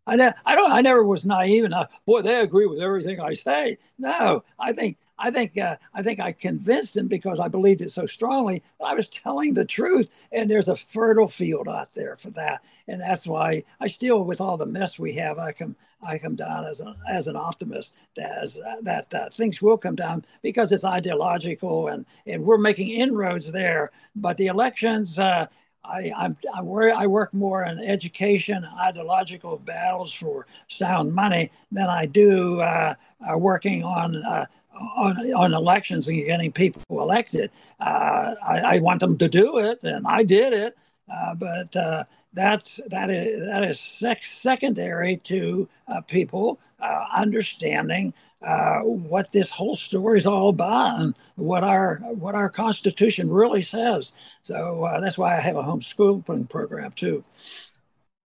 I, 0.08 0.16
ne- 0.16 0.34
I 0.46 0.56
don't. 0.56 0.72
I 0.72 0.82
never 0.82 1.06
was 1.06 1.26
naive 1.26 1.64
enough. 1.64 1.90
Boy, 2.06 2.22
they 2.22 2.42
agree 2.42 2.66
with 2.66 2.82
everything 2.82 3.22
I 3.22 3.34
say. 3.34 3.78
No, 4.00 4.44
I 4.60 4.74
think 4.74 4.98
I 5.22 5.30
think 5.30 5.58
uh, 5.58 5.76
I 5.94 6.02
think 6.02 6.20
I 6.20 6.32
convinced 6.32 6.98
him 6.98 7.08
because 7.08 7.40
I 7.40 7.48
believed 7.48 7.82
it 7.82 7.92
so 7.92 8.08
strongly. 8.08 8.64
I 8.84 8.96
was 8.96 9.08
telling 9.08 9.54
the 9.54 9.66
truth, 9.66 10.10
and 10.32 10.50
there's 10.50 10.68
a 10.68 10.76
fertile 10.76 11.28
field 11.28 11.68
out 11.68 11.94
there 11.94 12.18
for 12.18 12.32
that, 12.32 12.62
and 12.88 13.00
that's 13.00 13.28
why 13.28 13.64
I 13.80 13.88
still, 13.88 14.24
with 14.24 14.42
all 14.42 14.58
the 14.58 14.66
mess 14.66 14.98
we 14.98 15.14
have, 15.14 15.38
I 15.38 15.52
come 15.52 15.76
I 16.04 16.18
come 16.18 16.36
down 16.36 16.66
as 16.66 16.82
a, 16.82 16.96
as 17.08 17.28
an 17.28 17.36
optimist 17.36 17.96
as 18.18 18.60
uh, 18.60 18.78
that 18.82 19.14
uh, 19.14 19.30
things 19.30 19.62
will 19.62 19.78
come 19.78 19.96
down 19.96 20.26
because 20.42 20.72
it's 20.72 20.84
ideological 20.84 21.88
and 21.88 22.06
and 22.26 22.44
we're 22.44 22.58
making 22.58 22.90
inroads 22.90 23.52
there. 23.52 23.92
But 24.16 24.38
the 24.38 24.48
elections. 24.48 25.20
Uh, 25.20 25.48
I, 25.84 26.14
I'm, 26.16 26.38
I, 26.54 26.62
work, 26.62 26.94
I 26.96 27.08
work 27.08 27.34
more 27.34 27.66
in 27.66 27.80
education, 27.80 28.64
ideological 28.80 29.58
battles 29.58 30.14
for 30.14 30.46
sound 30.68 31.14
money 31.14 31.52
than 31.72 31.90
I 31.90 32.06
do 32.06 32.60
uh, 32.62 32.94
uh, 33.28 33.38
working 33.38 33.84
on 33.84 34.16
uh, 34.24 34.46
on, 34.80 35.18
on 35.34 35.54
elections 35.54 36.08
and 36.08 36.18
getting 36.26 36.52
people 36.52 36.84
elected. 36.90 37.52
Uh, 37.80 38.36
I, 38.46 38.76
I, 38.76 38.80
want 38.80 39.00
them 39.00 39.18
to 39.18 39.28
do 39.28 39.58
it, 39.58 39.80
and 39.84 40.08
I 40.08 40.24
did 40.24 40.54
it. 40.54 40.78
Uh, 41.12 41.36
but 41.36 41.76
uh, 41.76 42.04
that's 42.34 42.80
that 42.88 43.10
is 43.10 43.40
that 43.42 43.64
is 43.64 43.80
sec- 43.80 44.24
secondary 44.24 45.18
to 45.18 45.68
uh, 45.88 46.02
people 46.02 46.60
uh, 46.80 47.06
understanding 47.16 48.14
uh, 48.42 48.80
what 48.80 49.32
this 49.32 49.50
whole 49.50 49.76
story 49.76 50.18
is 50.18 50.26
all 50.26 50.50
about 50.50 51.00
and 51.00 51.16
what 51.36 51.64
our 51.64 51.98
what 52.14 52.36
our 52.36 52.50
Constitution 52.50 53.30
really 53.30 53.62
says. 53.62 54.14
So 54.42 54.88
that's 55.02 55.18
why 55.18 55.38
I 55.38 55.42
have 55.42 55.58
a 55.58 55.64
homeschooling 55.64 56.50
program 56.50 56.92
too. 56.92 57.24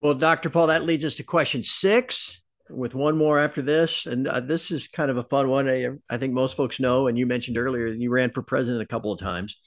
Well, 0.02 0.13
Dr. 0.13 0.49
Paul, 0.49 0.67
that 0.67 0.86
leads 0.86 1.04
us 1.04 1.15
to 1.15 1.23
question 1.23 1.63
six 1.63 2.39
with 2.70 2.96
one 2.96 3.18
more 3.18 3.40
after 3.40 3.62
this. 3.62 4.06
And 4.06 4.28
uh, 4.28 4.40
this 4.40 4.72
is 4.72 4.88
kind 4.88 5.12
of 5.12 5.18
a 5.18 5.24
fun 5.24 5.50
one. 5.50 5.70
I, 5.70 5.88
I, 6.10 6.18
think 6.18 6.34
most 6.34 6.56
folks 6.56 6.80
know, 6.80 7.08
and 7.08 7.18
you 7.18 7.26
mentioned 7.26 7.58
earlier, 7.58 7.88
you 7.88 8.10
ran 8.12 8.32
for 8.32 8.42
president 8.42 8.82
a 8.82 8.88
couple 8.88 9.12
of 9.12 9.20
times. 9.20 9.58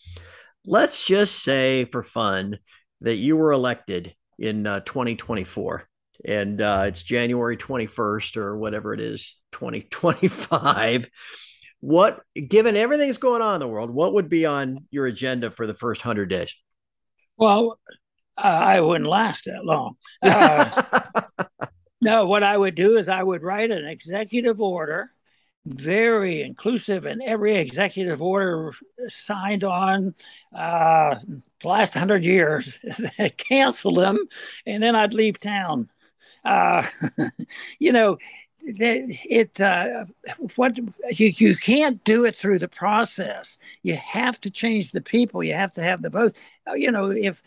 Let's 0.65 1.05
just 1.05 1.43
say 1.43 1.87
for 1.87 2.03
fun 2.03 2.59
that 3.01 3.17
you 3.17 3.37
were 3.37 3.53
elected 3.53 4.15
in 4.39 4.67
uh, 4.67 4.81
2024 4.81 5.89
and 6.25 6.61
uh, 6.61 6.85
it's 6.87 7.03
January 7.03 7.57
21st 7.57 8.37
or 8.37 8.57
whatever 8.57 8.95
it 8.95 9.01
is, 9.01 9.37
2025. 9.53 11.09
What, 11.81 12.21
given 12.49 12.77
everything 12.77 13.09
that's 13.09 13.19
going 13.19 13.43
on 13.43 13.55
in 13.55 13.61
the 13.61 13.69
world, 13.69 13.91
what 13.91 14.15
would 14.15 14.29
be 14.29 14.47
on 14.47 14.87
your 14.91 15.07
agenda 15.07 15.51
for 15.51 15.67
the 15.67 15.75
first 15.75 16.05
100 16.05 16.27
days? 16.27 16.55
Well, 17.37 17.79
uh, 18.39 18.47
I 18.47 18.81
wouldn't 18.81 19.11
last 19.11 19.47
that 19.47 19.65
long. 19.65 19.97
Uh, 20.23 20.83
no, 22.03 22.27
what 22.27 22.43
I 22.43 22.59
would 22.59 22.75
do 22.75 22.97
is 22.99 23.09
I 23.09 23.23
would 23.23 23.45
write 23.45 23.71
an 23.71 23.85
executive 23.87 24.61
order, 24.61 25.13
very 25.65 26.43
inclusive, 26.43 27.07
and 27.07 27.23
every 27.23 27.55
executive 27.55 28.21
order 28.21 28.73
signed 29.07 29.63
on 29.63 30.13
uh, 30.53 31.15
the 31.63 31.69
last 31.69 31.95
hundred 31.95 32.25
years, 32.25 32.77
cancel 33.37 33.95
them, 33.95 34.19
and 34.67 34.83
then 34.83 34.97
I'd 34.97 35.15
leave 35.15 35.39
town. 35.39 35.89
Uh, 36.45 36.85
you 37.79 37.93
know, 37.93 38.19
it 38.61 39.61
uh, 39.61 40.05
what 40.57 40.77
you 40.77 40.93
you 41.11 41.57
can't 41.57 42.03
do 42.05 42.25
it 42.25 42.37
through 42.37 42.59
the 42.59 42.69
process. 42.69 43.59
You 43.85 43.97
have 43.97 44.41
to 44.43 44.51
change 44.51 44.93
the 44.93 45.03
people. 45.03 45.45
You 45.45 45.55
have 45.55 45.73
to 45.75 45.83
have 45.85 46.03
the 46.03 46.11
vote. 46.11 46.37
You 46.75 46.91
know, 46.91 47.11
if 47.11 47.43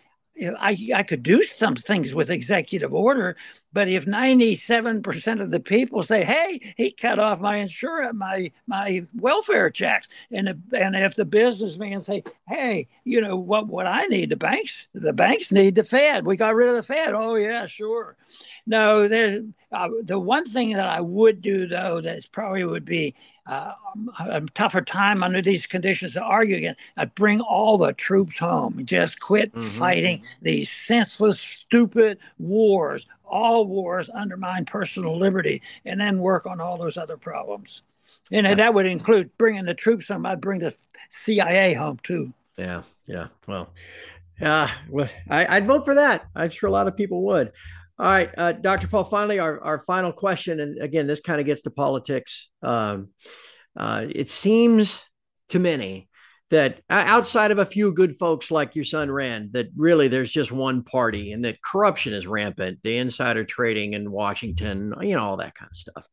I, 0.60 0.78
I 0.94 1.04
could 1.04 1.24
do 1.24 1.44
some 1.44 1.76
things 1.76 2.14
with 2.14 2.30
executive 2.30 2.94
order, 2.94 3.38
but 3.76 3.90
if 3.90 4.06
97% 4.06 5.42
of 5.42 5.52
the 5.52 5.60
people 5.60 6.02
say, 6.02 6.24
hey, 6.24 6.62
he 6.78 6.92
cut 6.92 7.20
off 7.20 7.42
my 7.42 7.58
insurance, 7.58 8.14
my 8.16 8.50
my 8.68 9.06
welfare 9.14 9.70
checks, 9.70 10.08
and 10.32 10.48
if, 10.48 10.56
and 10.72 10.96
if 10.96 11.16
the 11.16 11.26
businessman 11.26 12.00
say, 12.00 12.24
hey, 12.48 12.88
you 13.04 13.20
know 13.20 13.36
what 13.36 13.68
what 13.68 13.86
I 13.86 14.06
need, 14.06 14.30
the 14.30 14.38
banks, 14.38 14.88
the 14.94 15.12
banks 15.12 15.52
need 15.52 15.76
the 15.76 15.84
Fed. 15.84 16.26
We 16.26 16.38
got 16.38 16.56
rid 16.56 16.70
of 16.70 16.76
the 16.76 16.84
Fed. 16.84 17.14
Oh 17.14 17.36
yeah, 17.36 17.66
sure. 17.66 18.16
No, 18.66 19.10
there. 19.10 19.42
Uh, 19.72 19.90
the 20.04 20.18
one 20.18 20.46
thing 20.46 20.72
that 20.72 20.88
I 20.88 21.02
would 21.02 21.42
do 21.42 21.68
though, 21.68 22.00
that 22.00 22.32
probably 22.32 22.64
would 22.64 22.86
be 22.86 23.14
uh, 23.46 23.74
a 24.20 24.42
tougher 24.54 24.82
time 24.82 25.22
under 25.22 25.42
these 25.42 25.68
conditions 25.68 26.14
to 26.14 26.24
argue 26.24 26.56
against. 26.56 26.80
I'd 26.96 27.14
bring 27.14 27.42
all 27.42 27.78
the 27.78 27.92
troops 27.92 28.38
home. 28.38 28.86
Just 28.86 29.20
quit 29.20 29.54
mm-hmm. 29.54 29.68
fighting 29.68 30.24
these 30.42 30.70
senseless, 30.70 31.42
stupid 31.42 32.20
wars. 32.40 33.06
All 33.28 33.66
wars 33.68 34.10
undermine 34.10 34.66
personal 34.66 35.18
liberty, 35.18 35.62
and 35.86 36.00
then 36.00 36.20
work 36.20 36.46
on 36.46 36.62
all 36.62 36.78
those 36.78 36.98
other 36.98 37.18
problems. 37.18 37.82
And 38.32 38.60
that 38.60 38.74
would 38.74 38.86
include 38.86 39.30
bringing 39.38 39.66
the 39.66 39.74
troops 39.74 40.08
home. 40.08 40.26
I'd 40.26 40.42
bring 40.42 40.60
the 40.60 40.76
CIA 41.10 41.74
home 41.74 42.00
too. 42.02 42.34
Yeah, 42.58 42.84
yeah. 43.06 43.28
Well, 43.48 43.70
uh, 44.42 44.68
well, 44.90 45.10
I, 45.30 45.60
would 45.60 45.68
vote 45.68 45.86
for 45.86 45.96
that. 45.96 46.26
I'm 46.36 46.50
sure 46.50 46.68
a 46.68 46.72
lot 46.72 46.88
of 46.88 46.98
people 46.98 47.24
would. 47.24 47.52
All 47.98 48.06
right, 48.08 48.30
uh, 48.38 48.52
Dr. 48.54 48.88
Paul. 48.88 49.06
Finally, 49.06 49.40
our, 49.40 49.60
our 49.62 49.80
final 49.80 50.12
question, 50.12 50.60
and 50.60 50.82
again, 50.82 51.08
this 51.08 51.22
kind 51.22 51.40
of 51.40 51.46
gets 51.46 51.62
to 51.62 51.70
politics. 51.70 52.50
Um, 52.62 53.10
uh, 53.78 54.06
it 54.10 54.30
seems 54.30 55.04
to 55.50 55.60
many 55.60 56.10
that 56.52 56.82
outside 56.90 57.52
of 57.52 57.58
a 57.58 57.66
few 57.66 57.92
good 57.92 58.18
folks 58.18 58.52
like 58.52 58.76
your 58.76 58.86
son 58.86 59.10
Rand, 59.10 59.54
that 59.54 59.70
really 59.76 60.08
there's 60.08 60.32
just 60.32 60.52
one 60.52 60.84
party, 60.84 61.32
and 61.32 61.44
that 61.46 61.62
corruption 61.62 62.14
is 62.14 62.28
rampant, 62.28 62.80
the 62.84 62.98
insider 62.98 63.44
trading 63.44 63.94
in 63.94 64.12
Washington, 64.12 64.94
you 65.02 65.16
know, 65.16 65.24
all 65.24 65.38
that 65.38 65.56
kind 65.56 65.72
of 65.72 65.78
stuff. 65.78 66.08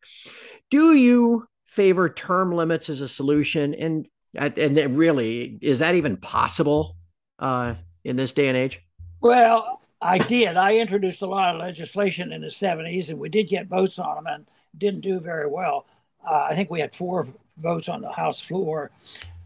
Do 0.70 0.94
you 0.94 1.46
favor 1.66 2.08
term 2.08 2.52
limits 2.52 2.88
as 2.88 3.00
a 3.00 3.08
solution, 3.08 3.74
and 3.74 4.06
and 4.34 4.96
really 4.96 5.58
is 5.60 5.80
that 5.80 5.94
even 5.94 6.16
possible 6.16 6.96
uh, 7.38 7.74
in 8.04 8.16
this 8.16 8.32
day 8.32 8.48
and 8.48 8.56
age? 8.56 8.80
Well, 9.20 9.80
I 10.00 10.18
did. 10.18 10.56
I 10.56 10.76
introduced 10.76 11.22
a 11.22 11.26
lot 11.26 11.54
of 11.54 11.60
legislation 11.60 12.32
in 12.32 12.40
the 12.40 12.48
70s, 12.48 13.08
and 13.08 13.18
we 13.18 13.28
did 13.28 13.48
get 13.48 13.68
votes 13.68 13.98
on 13.98 14.16
them 14.16 14.26
and 14.26 14.46
didn't 14.76 15.02
do 15.02 15.20
very 15.20 15.46
well. 15.46 15.86
Uh, 16.28 16.46
I 16.50 16.54
think 16.54 16.70
we 16.70 16.80
had 16.80 16.94
four 16.94 17.28
votes 17.58 17.88
on 17.88 18.00
the 18.00 18.10
House 18.10 18.40
floor. 18.40 18.90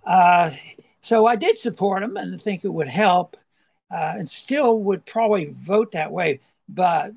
Uh, 0.07 0.51
so 1.01 1.27
I 1.27 1.37
did 1.37 1.59
support 1.59 2.03
him 2.03 2.17
and 2.17 2.41
think 2.41 2.65
it 2.65 2.73
would 2.73 2.89
help, 2.89 3.37
uh, 3.91 4.13
and 4.15 4.29
still 4.29 4.81
would 4.85 5.05
probably 5.05 5.47
vote 5.53 5.93
that 5.93 6.13
way. 6.13 6.41
But 6.69 7.13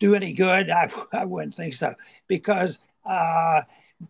do 0.00 0.14
any 0.14 0.32
good? 0.32 0.70
I, 0.70 0.90
I 1.12 1.24
wouldn't 1.24 1.54
think 1.54 1.74
so 1.74 1.94
because 2.28 2.78
uh, 3.06 3.62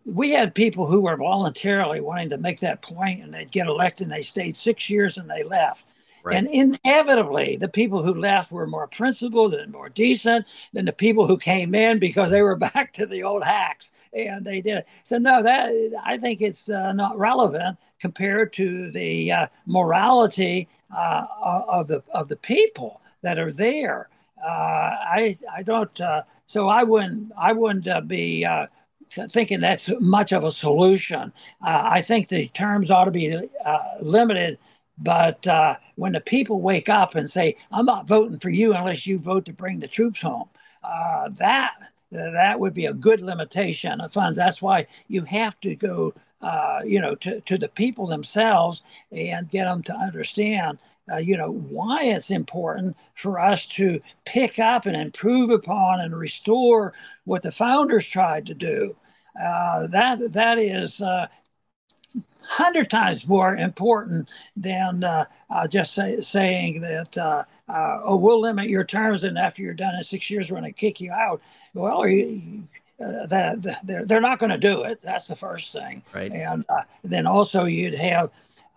we 0.05 0.31
had 0.31 0.55
people 0.55 0.85
who 0.85 1.01
were 1.01 1.17
voluntarily 1.17 2.01
wanting 2.01 2.29
to 2.29 2.37
make 2.37 2.59
that 2.59 2.81
point 2.81 3.21
and 3.21 3.33
they'd 3.33 3.51
get 3.51 3.67
elected 3.67 4.07
and 4.07 4.15
they 4.15 4.23
stayed 4.23 4.57
six 4.57 4.89
years 4.89 5.17
and 5.17 5.29
they 5.29 5.43
left. 5.43 5.85
Right. 6.25 6.37
And 6.37 6.47
inevitably, 6.47 7.55
the 7.57 7.69
people 7.69 8.01
who 8.01 8.15
left 8.15 8.51
were 8.51 8.65
more 8.65 8.87
principled 8.87 9.53
and 9.53 9.71
more 9.71 9.89
decent 9.89 10.47
than 10.73 10.85
the 10.85 10.91
people 10.91 11.27
who 11.27 11.37
came 11.37 11.75
in 11.75 11.99
because 11.99 12.31
they 12.31 12.41
were 12.41 12.55
back 12.73 12.93
to 12.93 13.05
the 13.05 13.21
old 13.21 13.43
hacks 13.43 13.91
and 14.11 14.43
they 14.43 14.59
did 14.59 14.79
it. 14.79 14.87
So 15.03 15.19
no, 15.19 15.43
that 15.43 15.71
I 16.03 16.17
think 16.17 16.41
it's 16.41 16.67
uh, 16.67 16.93
not 16.93 17.15
relevant 17.19 17.77
compared 17.99 18.53
to 18.53 18.89
the 18.89 19.31
uh, 19.31 19.47
morality 19.67 20.67
uh, 20.95 21.25
of 21.43 21.87
the 21.89 22.03
of 22.11 22.27
the 22.27 22.37
people 22.37 23.01
that 23.21 23.37
are 23.37 23.51
there. 23.51 24.09
Uh, 24.43 24.49
I 24.49 25.37
I 25.55 25.61
don't. 25.61 26.01
Uh, 26.01 26.23
so 26.47 26.67
I 26.69 26.81
wouldn't 26.81 27.33
I 27.37 27.53
wouldn't 27.53 27.87
uh, 27.87 28.01
be 28.01 28.47
thinking 29.29 29.59
that's 29.59 29.91
much 29.99 30.31
of 30.33 30.43
a 30.43 30.51
solution. 30.51 31.31
I 31.61 32.01
think 32.01 32.29
the 32.29 32.47
terms 32.47 32.89
ought 32.89 33.05
to 33.05 33.11
be 33.11 33.47
limited 34.01 34.57
but 34.97 35.45
uh, 35.47 35.75
when 35.95 36.13
the 36.13 36.21
people 36.21 36.61
wake 36.61 36.89
up 36.89 37.15
and 37.15 37.29
say, 37.29 37.55
"I'm 37.71 37.85
not 37.85 38.07
voting 38.07 38.39
for 38.39 38.49
you 38.49 38.73
unless 38.73 39.07
you 39.07 39.19
vote 39.19 39.45
to 39.45 39.53
bring 39.53 39.79
the 39.79 39.87
troops 39.87 40.21
home," 40.21 40.49
uh, 40.83 41.29
that 41.39 41.73
that 42.11 42.59
would 42.59 42.73
be 42.73 42.85
a 42.85 42.93
good 42.93 43.21
limitation 43.21 44.01
of 44.01 44.13
funds. 44.13 44.37
That's 44.37 44.61
why 44.61 44.87
you 45.07 45.23
have 45.23 45.59
to 45.61 45.75
go, 45.75 46.13
uh, 46.41 46.81
you 46.85 47.01
know, 47.01 47.15
to, 47.15 47.41
to 47.41 47.57
the 47.57 47.69
people 47.69 48.07
themselves 48.07 48.83
and 49.11 49.49
get 49.49 49.65
them 49.65 49.83
to 49.83 49.93
understand, 49.95 50.77
uh, 51.11 51.17
you 51.17 51.35
know, 51.37 51.51
why 51.51 52.03
it's 52.05 52.29
important 52.31 52.95
for 53.15 53.39
us 53.39 53.65
to 53.65 53.99
pick 54.25 54.59
up 54.59 54.85
and 54.85 54.95
improve 54.95 55.49
upon 55.49 55.99
and 55.99 56.15
restore 56.15 56.93
what 57.25 57.43
the 57.43 57.51
founders 57.51 58.07
tried 58.07 58.45
to 58.45 58.53
do. 58.53 58.95
Uh, 59.41 59.87
that 59.87 60.31
that 60.31 60.57
is 60.57 61.01
uh, 61.01 61.27
hundred 62.45 62.89
times 62.89 63.27
more 63.27 63.55
important 63.55 64.29
than 64.55 65.03
uh, 65.03 65.25
uh, 65.49 65.67
just 65.67 65.93
say, 65.93 66.19
saying 66.19 66.81
that 66.81 67.17
uh, 67.17 67.43
uh, 67.69 67.99
oh 68.03 68.15
we'll 68.15 68.39
limit 68.39 68.69
your 68.69 68.83
terms 68.83 69.23
and 69.23 69.37
after 69.37 69.61
you're 69.61 69.73
done 69.73 69.95
in 69.95 70.03
six 70.03 70.29
years 70.29 70.49
we're 70.49 70.59
going 70.59 70.71
to 70.71 70.79
kick 70.79 71.01
you 71.01 71.11
out. 71.11 71.41
Well, 71.73 72.07
you, 72.07 72.67
uh, 73.03 73.25
that 73.27 73.81
they're 73.83 74.05
they're 74.05 74.21
not 74.21 74.39
going 74.39 74.51
to 74.51 74.57
do 74.57 74.83
it. 74.83 75.01
That's 75.01 75.27
the 75.27 75.35
first 75.35 75.73
thing. 75.73 76.01
Right. 76.13 76.31
And 76.31 76.65
uh, 76.69 76.83
then 77.03 77.27
also 77.27 77.65
you'd 77.65 77.95
have 77.95 78.31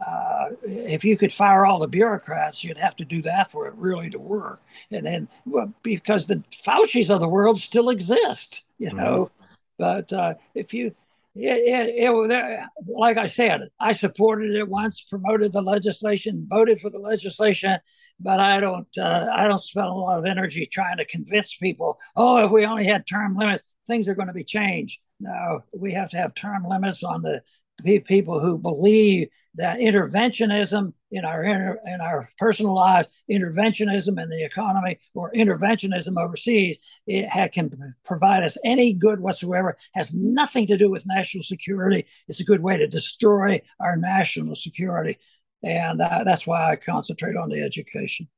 uh, 0.07 0.51
if 0.63 1.05
you 1.05 1.17
could 1.17 1.33
fire 1.33 1.67
all 1.67 1.79
the 1.79 1.89
bureaucrats, 1.89 2.63
you'd 2.63 2.79
have 2.79 2.97
to 2.97 3.05
do 3.05 3.21
that 3.23 3.51
for 3.51 3.67
it 3.67 3.75
really 3.75 4.11
to 4.11 4.19
work. 4.19 4.61
And 4.91 5.07
then 5.07 5.29
well, 5.47 5.73
because 5.83 6.27
the 6.27 6.43
Fauci's 6.53 7.11
of 7.11 7.21
the 7.21 7.29
world 7.29 7.59
still 7.59 7.91
exist, 7.91 8.63
you 8.79 8.93
know. 8.93 9.27
Mm-hmm. 9.27 9.35
But 9.79 10.13
uh, 10.13 10.35
if 10.55 10.75
you, 10.75 10.95
it, 11.39 11.89
it, 11.89 12.11
it, 12.11 12.69
like 12.87 13.17
I 13.17 13.27
said, 13.27 13.61
I 13.79 13.93
supported 13.93 14.51
it 14.55 14.69
once, 14.69 15.01
promoted 15.01 15.53
the 15.53 15.63
legislation, 15.63 16.47
voted 16.49 16.81
for 16.81 16.91
the 16.91 16.99
legislation, 16.99 17.79
but 18.19 18.41
I 18.41 18.61
don't, 18.61 18.89
uh, 18.99 19.29
I 19.33 19.47
don't 19.47 19.59
spend 19.59 19.87
a 19.87 19.93
lot 19.93 20.19
of 20.19 20.25
energy 20.25 20.67
trying 20.67 20.97
to 20.99 21.05
convince 21.05 21.57
people. 21.57 21.99
Oh, 22.17 22.45
if 22.45 22.51
we 22.51 22.67
only 22.67 22.85
had 22.85 23.07
term 23.07 23.37
limits, 23.37 23.63
things 23.87 24.09
are 24.09 24.15
going 24.15 24.29
to 24.29 24.35
be 24.35 24.45
changed. 24.45 25.01
No, 25.21 25.61
we 25.73 25.93
have 25.93 26.11
to 26.11 26.17
have 26.17 26.35
term 26.35 26.65
limits 26.69 27.03
on 27.03 27.23
the 27.23 27.41
people 27.85 28.41
who 28.41 28.59
believe 28.59 29.29
that 29.55 29.79
interventionism 29.79 30.93
in 31.11 31.25
our 31.25 31.45
in 31.45 32.01
our 32.01 32.29
personal 32.39 32.75
lives, 32.75 33.23
interventionism 33.31 34.21
in 34.21 34.29
the 34.29 34.45
economy, 34.45 34.99
or 35.15 35.33
interventionism 35.33 36.17
overseas, 36.23 36.79
it 37.07 37.29
ha- 37.29 37.49
can 37.49 37.95
provide 38.05 38.43
us 38.43 38.59
any 38.65 38.93
good 38.93 39.21
whatsoever. 39.21 39.77
Has 39.95 40.15
nothing 40.15 40.67
to 40.67 40.77
do 40.77 40.91
with 40.91 41.07
national 41.07 41.45
security. 41.45 42.07
It's 42.29 42.41
a 42.41 42.45
good 42.45 42.63
way 42.63 42.77
to 42.77 42.87
destroy 42.87 43.61
our 43.81 43.97
national 43.97 44.55
security, 44.55 45.19
and 45.63 46.01
uh, 46.01 46.25
that's 46.25 46.47
why 46.47 46.73
I 46.73 46.77
concentrate 46.77 47.37
on 47.37 47.49
the 47.49 47.63
education. 47.63 48.29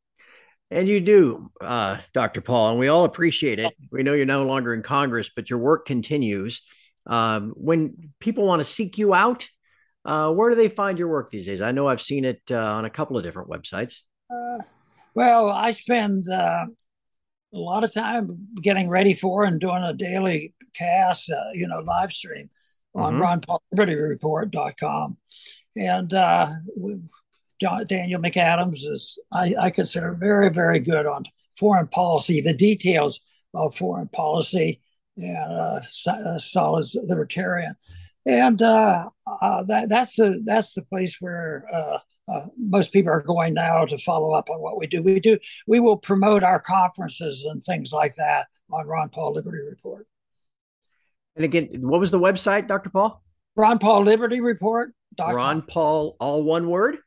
And 0.73 0.87
you 0.87 1.01
do, 1.01 1.51
uh, 1.61 1.99
Dr. 2.15 2.41
Paul, 2.41 2.71
and 2.71 2.79
we 2.79 2.87
all 2.87 3.05
appreciate 3.05 3.59
it. 3.59 3.75
We 3.91 4.05
know 4.05 4.13
you're 4.13 4.25
no 4.25 4.45
longer 4.45 4.73
in 4.73 4.83
Congress, 4.83 5.29
but 5.35 5.51
your 5.51 5.59
work 5.59 5.85
continues. 5.85 6.63
Um, 7.07 7.53
when 7.57 8.13
people 8.21 8.47
want 8.47 8.61
to 8.61 8.65
seek 8.65 8.99
you 8.99 9.15
out, 9.15 9.49
uh, 10.05 10.33
where 10.33 10.51
do 10.51 10.57
they 10.57 10.69
find 10.69 10.99
your 10.99 11.09
work 11.09 11.31
these 11.31 11.47
days? 11.47 11.61
I 11.61 11.73
know 11.73 11.89
I've 11.89 12.01
seen 12.01 12.25
it 12.25 12.41
uh, 12.51 12.57
on 12.57 12.85
a 12.85 12.91
couple 12.91 13.17
of 13.17 13.23
different 13.23 13.51
websites. 13.51 13.99
Uh, 14.31 14.63
well, 15.15 15.49
I 15.49 15.73
spend 15.73 16.25
uh, 16.31 16.67
a 17.53 17.59
lot 17.59 17.85
of 17.85 17.93
time 17.93 18.49
getting 18.63 18.89
ready 18.89 19.15
for 19.15 19.45
and 19.45 19.61
doing 19.61 19.83
a 19.83 19.93
daily 19.93 20.55
cast, 20.75 21.31
uh, 21.31 21.51
you 21.55 21.67
know, 21.67 21.81
live 21.81 22.13
stream 22.13 22.49
on 22.95 23.19
mm-hmm. 23.19 23.55
ronpaullibertyreport.com. 23.77 25.17
And 25.77 26.15
uh, 26.15 26.49
John, 27.61 27.85
Daniel 27.87 28.21
McAdams 28.21 28.85
is, 28.85 29.19
I, 29.33 29.55
I 29.59 29.71
consider, 29.71 30.13
very, 30.15 30.51
very 30.51 30.81
good 30.81 31.07
on 31.07 31.25
foreign 31.59 31.89
policy, 31.89 32.41
the 32.41 32.55
details 32.55 33.21
of 33.55 33.75
foreign 33.75 34.09
policy 34.09 34.81
and 35.23 35.53
uh, 35.53 35.81
uh, 36.11 36.39
solid 36.39 36.87
libertarian, 37.05 37.75
and 38.27 38.61
uh, 38.63 39.05
uh, 39.27 39.63
that 39.65 39.89
that's 39.89 40.17
the 40.17 40.43
that's 40.45 40.75
the 40.75 40.83
place 40.83 41.17
where 41.21 41.65
uh, 41.73 41.99
uh, 42.29 42.47
most 42.59 42.93
people 42.93 43.11
are 43.11 43.23
going 43.23 43.55
now 43.55 43.85
to 43.85 43.99
follow 43.99 44.33
up 44.33 44.49
on 44.51 44.63
what 44.63 44.79
we 44.79 44.87
do. 44.87 45.03
We 45.03 45.21
do 45.21 45.39
we 45.67 45.81
will 45.81 45.97
promote 45.97 46.43
our 46.43 46.61
conferences 46.61 47.45
and 47.45 47.63
things 47.63 47.93
like 47.93 48.15
that 48.17 48.47
on 48.73 48.87
Ron 48.87 49.09
Paul 49.09 49.35
Liberty 49.35 49.59
Report. 49.69 50.07
And 51.37 51.45
again, 51.45 51.69
what 51.81 52.01
was 52.01 52.11
the 52.11 52.21
website, 52.21 52.69
Dr. 52.69 52.91
Paul? 52.91 53.23
Ron 53.57 53.79
Paul 53.79 54.03
Liberty 54.03 54.41
Report. 54.41 54.93
Ron 55.19 55.63
Paul, 55.63 56.17
all 56.21 56.43
one 56.45 56.69
word. 56.69 56.99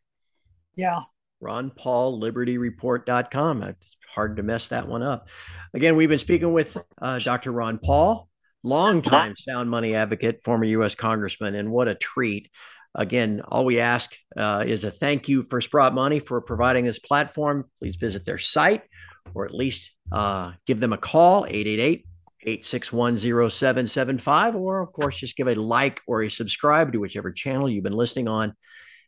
Yeah. 0.75 1.01
Ron 1.43 1.69
Paul 1.69 2.17
Liberty 2.19 2.57
Report.com. 2.57 3.63
It's 3.63 3.97
hard 4.13 4.37
to 4.37 4.43
mess 4.43 4.69
that 4.69 4.87
one 4.87 5.03
up. 5.03 5.27
Again, 5.73 5.95
we've 5.95 6.09
been 6.09 6.17
speaking 6.17 6.53
with 6.53 6.77
uh, 7.01 7.19
Dr. 7.19 7.51
Ron 7.51 7.77
Paul, 7.77 8.29
longtime 8.63 9.35
sound 9.35 9.69
money 9.69 9.93
advocate, 9.93 10.41
former 10.43 10.65
U.S. 10.65 10.95
Congressman, 10.95 11.55
and 11.55 11.71
what 11.71 11.87
a 11.87 11.95
treat. 11.95 12.49
Again, 12.95 13.41
all 13.47 13.65
we 13.65 13.79
ask 13.79 14.15
uh, 14.37 14.63
is 14.65 14.83
a 14.83 14.91
thank 14.91 15.27
you 15.27 15.43
for 15.43 15.61
Sprott 15.61 15.93
Money 15.93 16.19
for 16.19 16.39
providing 16.41 16.85
this 16.85 16.99
platform. 16.99 17.65
Please 17.79 17.97
visit 17.97 18.23
their 18.23 18.37
site 18.37 18.83
or 19.33 19.45
at 19.45 19.53
least 19.53 19.91
uh, 20.11 20.51
give 20.65 20.79
them 20.79 20.93
a 20.93 20.97
call, 20.97 21.45
888 21.45 22.05
861 22.45 23.17
0775, 23.17 24.55
or 24.55 24.81
of 24.81 24.91
course, 24.91 25.17
just 25.17 25.37
give 25.37 25.47
a 25.47 25.55
like 25.55 26.01
or 26.07 26.23
a 26.23 26.29
subscribe 26.29 26.91
to 26.91 26.99
whichever 26.99 27.31
channel 27.31 27.69
you've 27.69 27.85
been 27.85 27.93
listening 27.93 28.27
on 28.27 28.53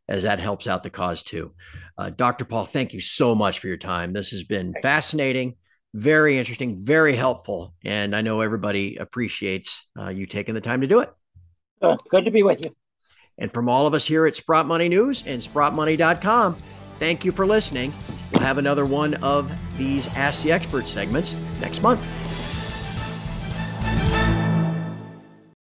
as 0.08 0.24
that 0.24 0.40
helps 0.40 0.68
out 0.68 0.84
the 0.84 0.90
cause 0.90 1.24
too. 1.24 1.54
Uh, 1.98 2.10
Dr. 2.10 2.46
Paul, 2.46 2.66
thank 2.66 2.94
you 2.94 3.02
so 3.02 3.36
much 3.36 3.60
for 3.60 3.68
your 3.68 3.78
time. 3.78 4.12
This 4.12 4.30
has 4.30 4.44
been 4.44 4.74
fascinating, 4.82 5.56
very 5.94 6.38
interesting, 6.38 6.78
very 6.80 7.16
helpful. 7.16 7.74
And 7.84 8.16
I 8.16 8.22
know 8.22 8.42
everybody 8.42 8.98
appreciates 8.98 9.88
uh, 10.00 10.10
you 10.10 10.26
taking 10.26 10.56
the 10.56 10.62
time 10.62 10.82
to 10.82 10.88
do 10.88 11.00
it. 11.00 11.12
Uh, 11.82 11.98
good 12.10 12.26
to 12.26 12.32
be 12.32 12.44
with 12.44 12.64
you. 12.64 12.76
And 13.38 13.52
from 13.52 13.68
all 13.68 13.86
of 13.86 13.94
us 13.94 14.06
here 14.06 14.26
at 14.26 14.36
Sprott 14.36 14.66
Money 14.66 14.88
News 14.88 15.24
and 15.26 15.42
SprottMoney.com, 15.42 16.56
thank 17.00 17.26
you 17.26 17.32
for 17.32 17.46
listening. 17.46 17.94
We'll 18.32 18.44
have 18.44 18.58
another 18.58 18.86
one 18.86 19.16
of 19.16 19.52
these 19.78 20.08
Ask 20.16 20.44
the 20.44 20.52
Expert 20.52 20.88
segments 20.88 21.36
next 21.60 21.82
month. 21.82 22.02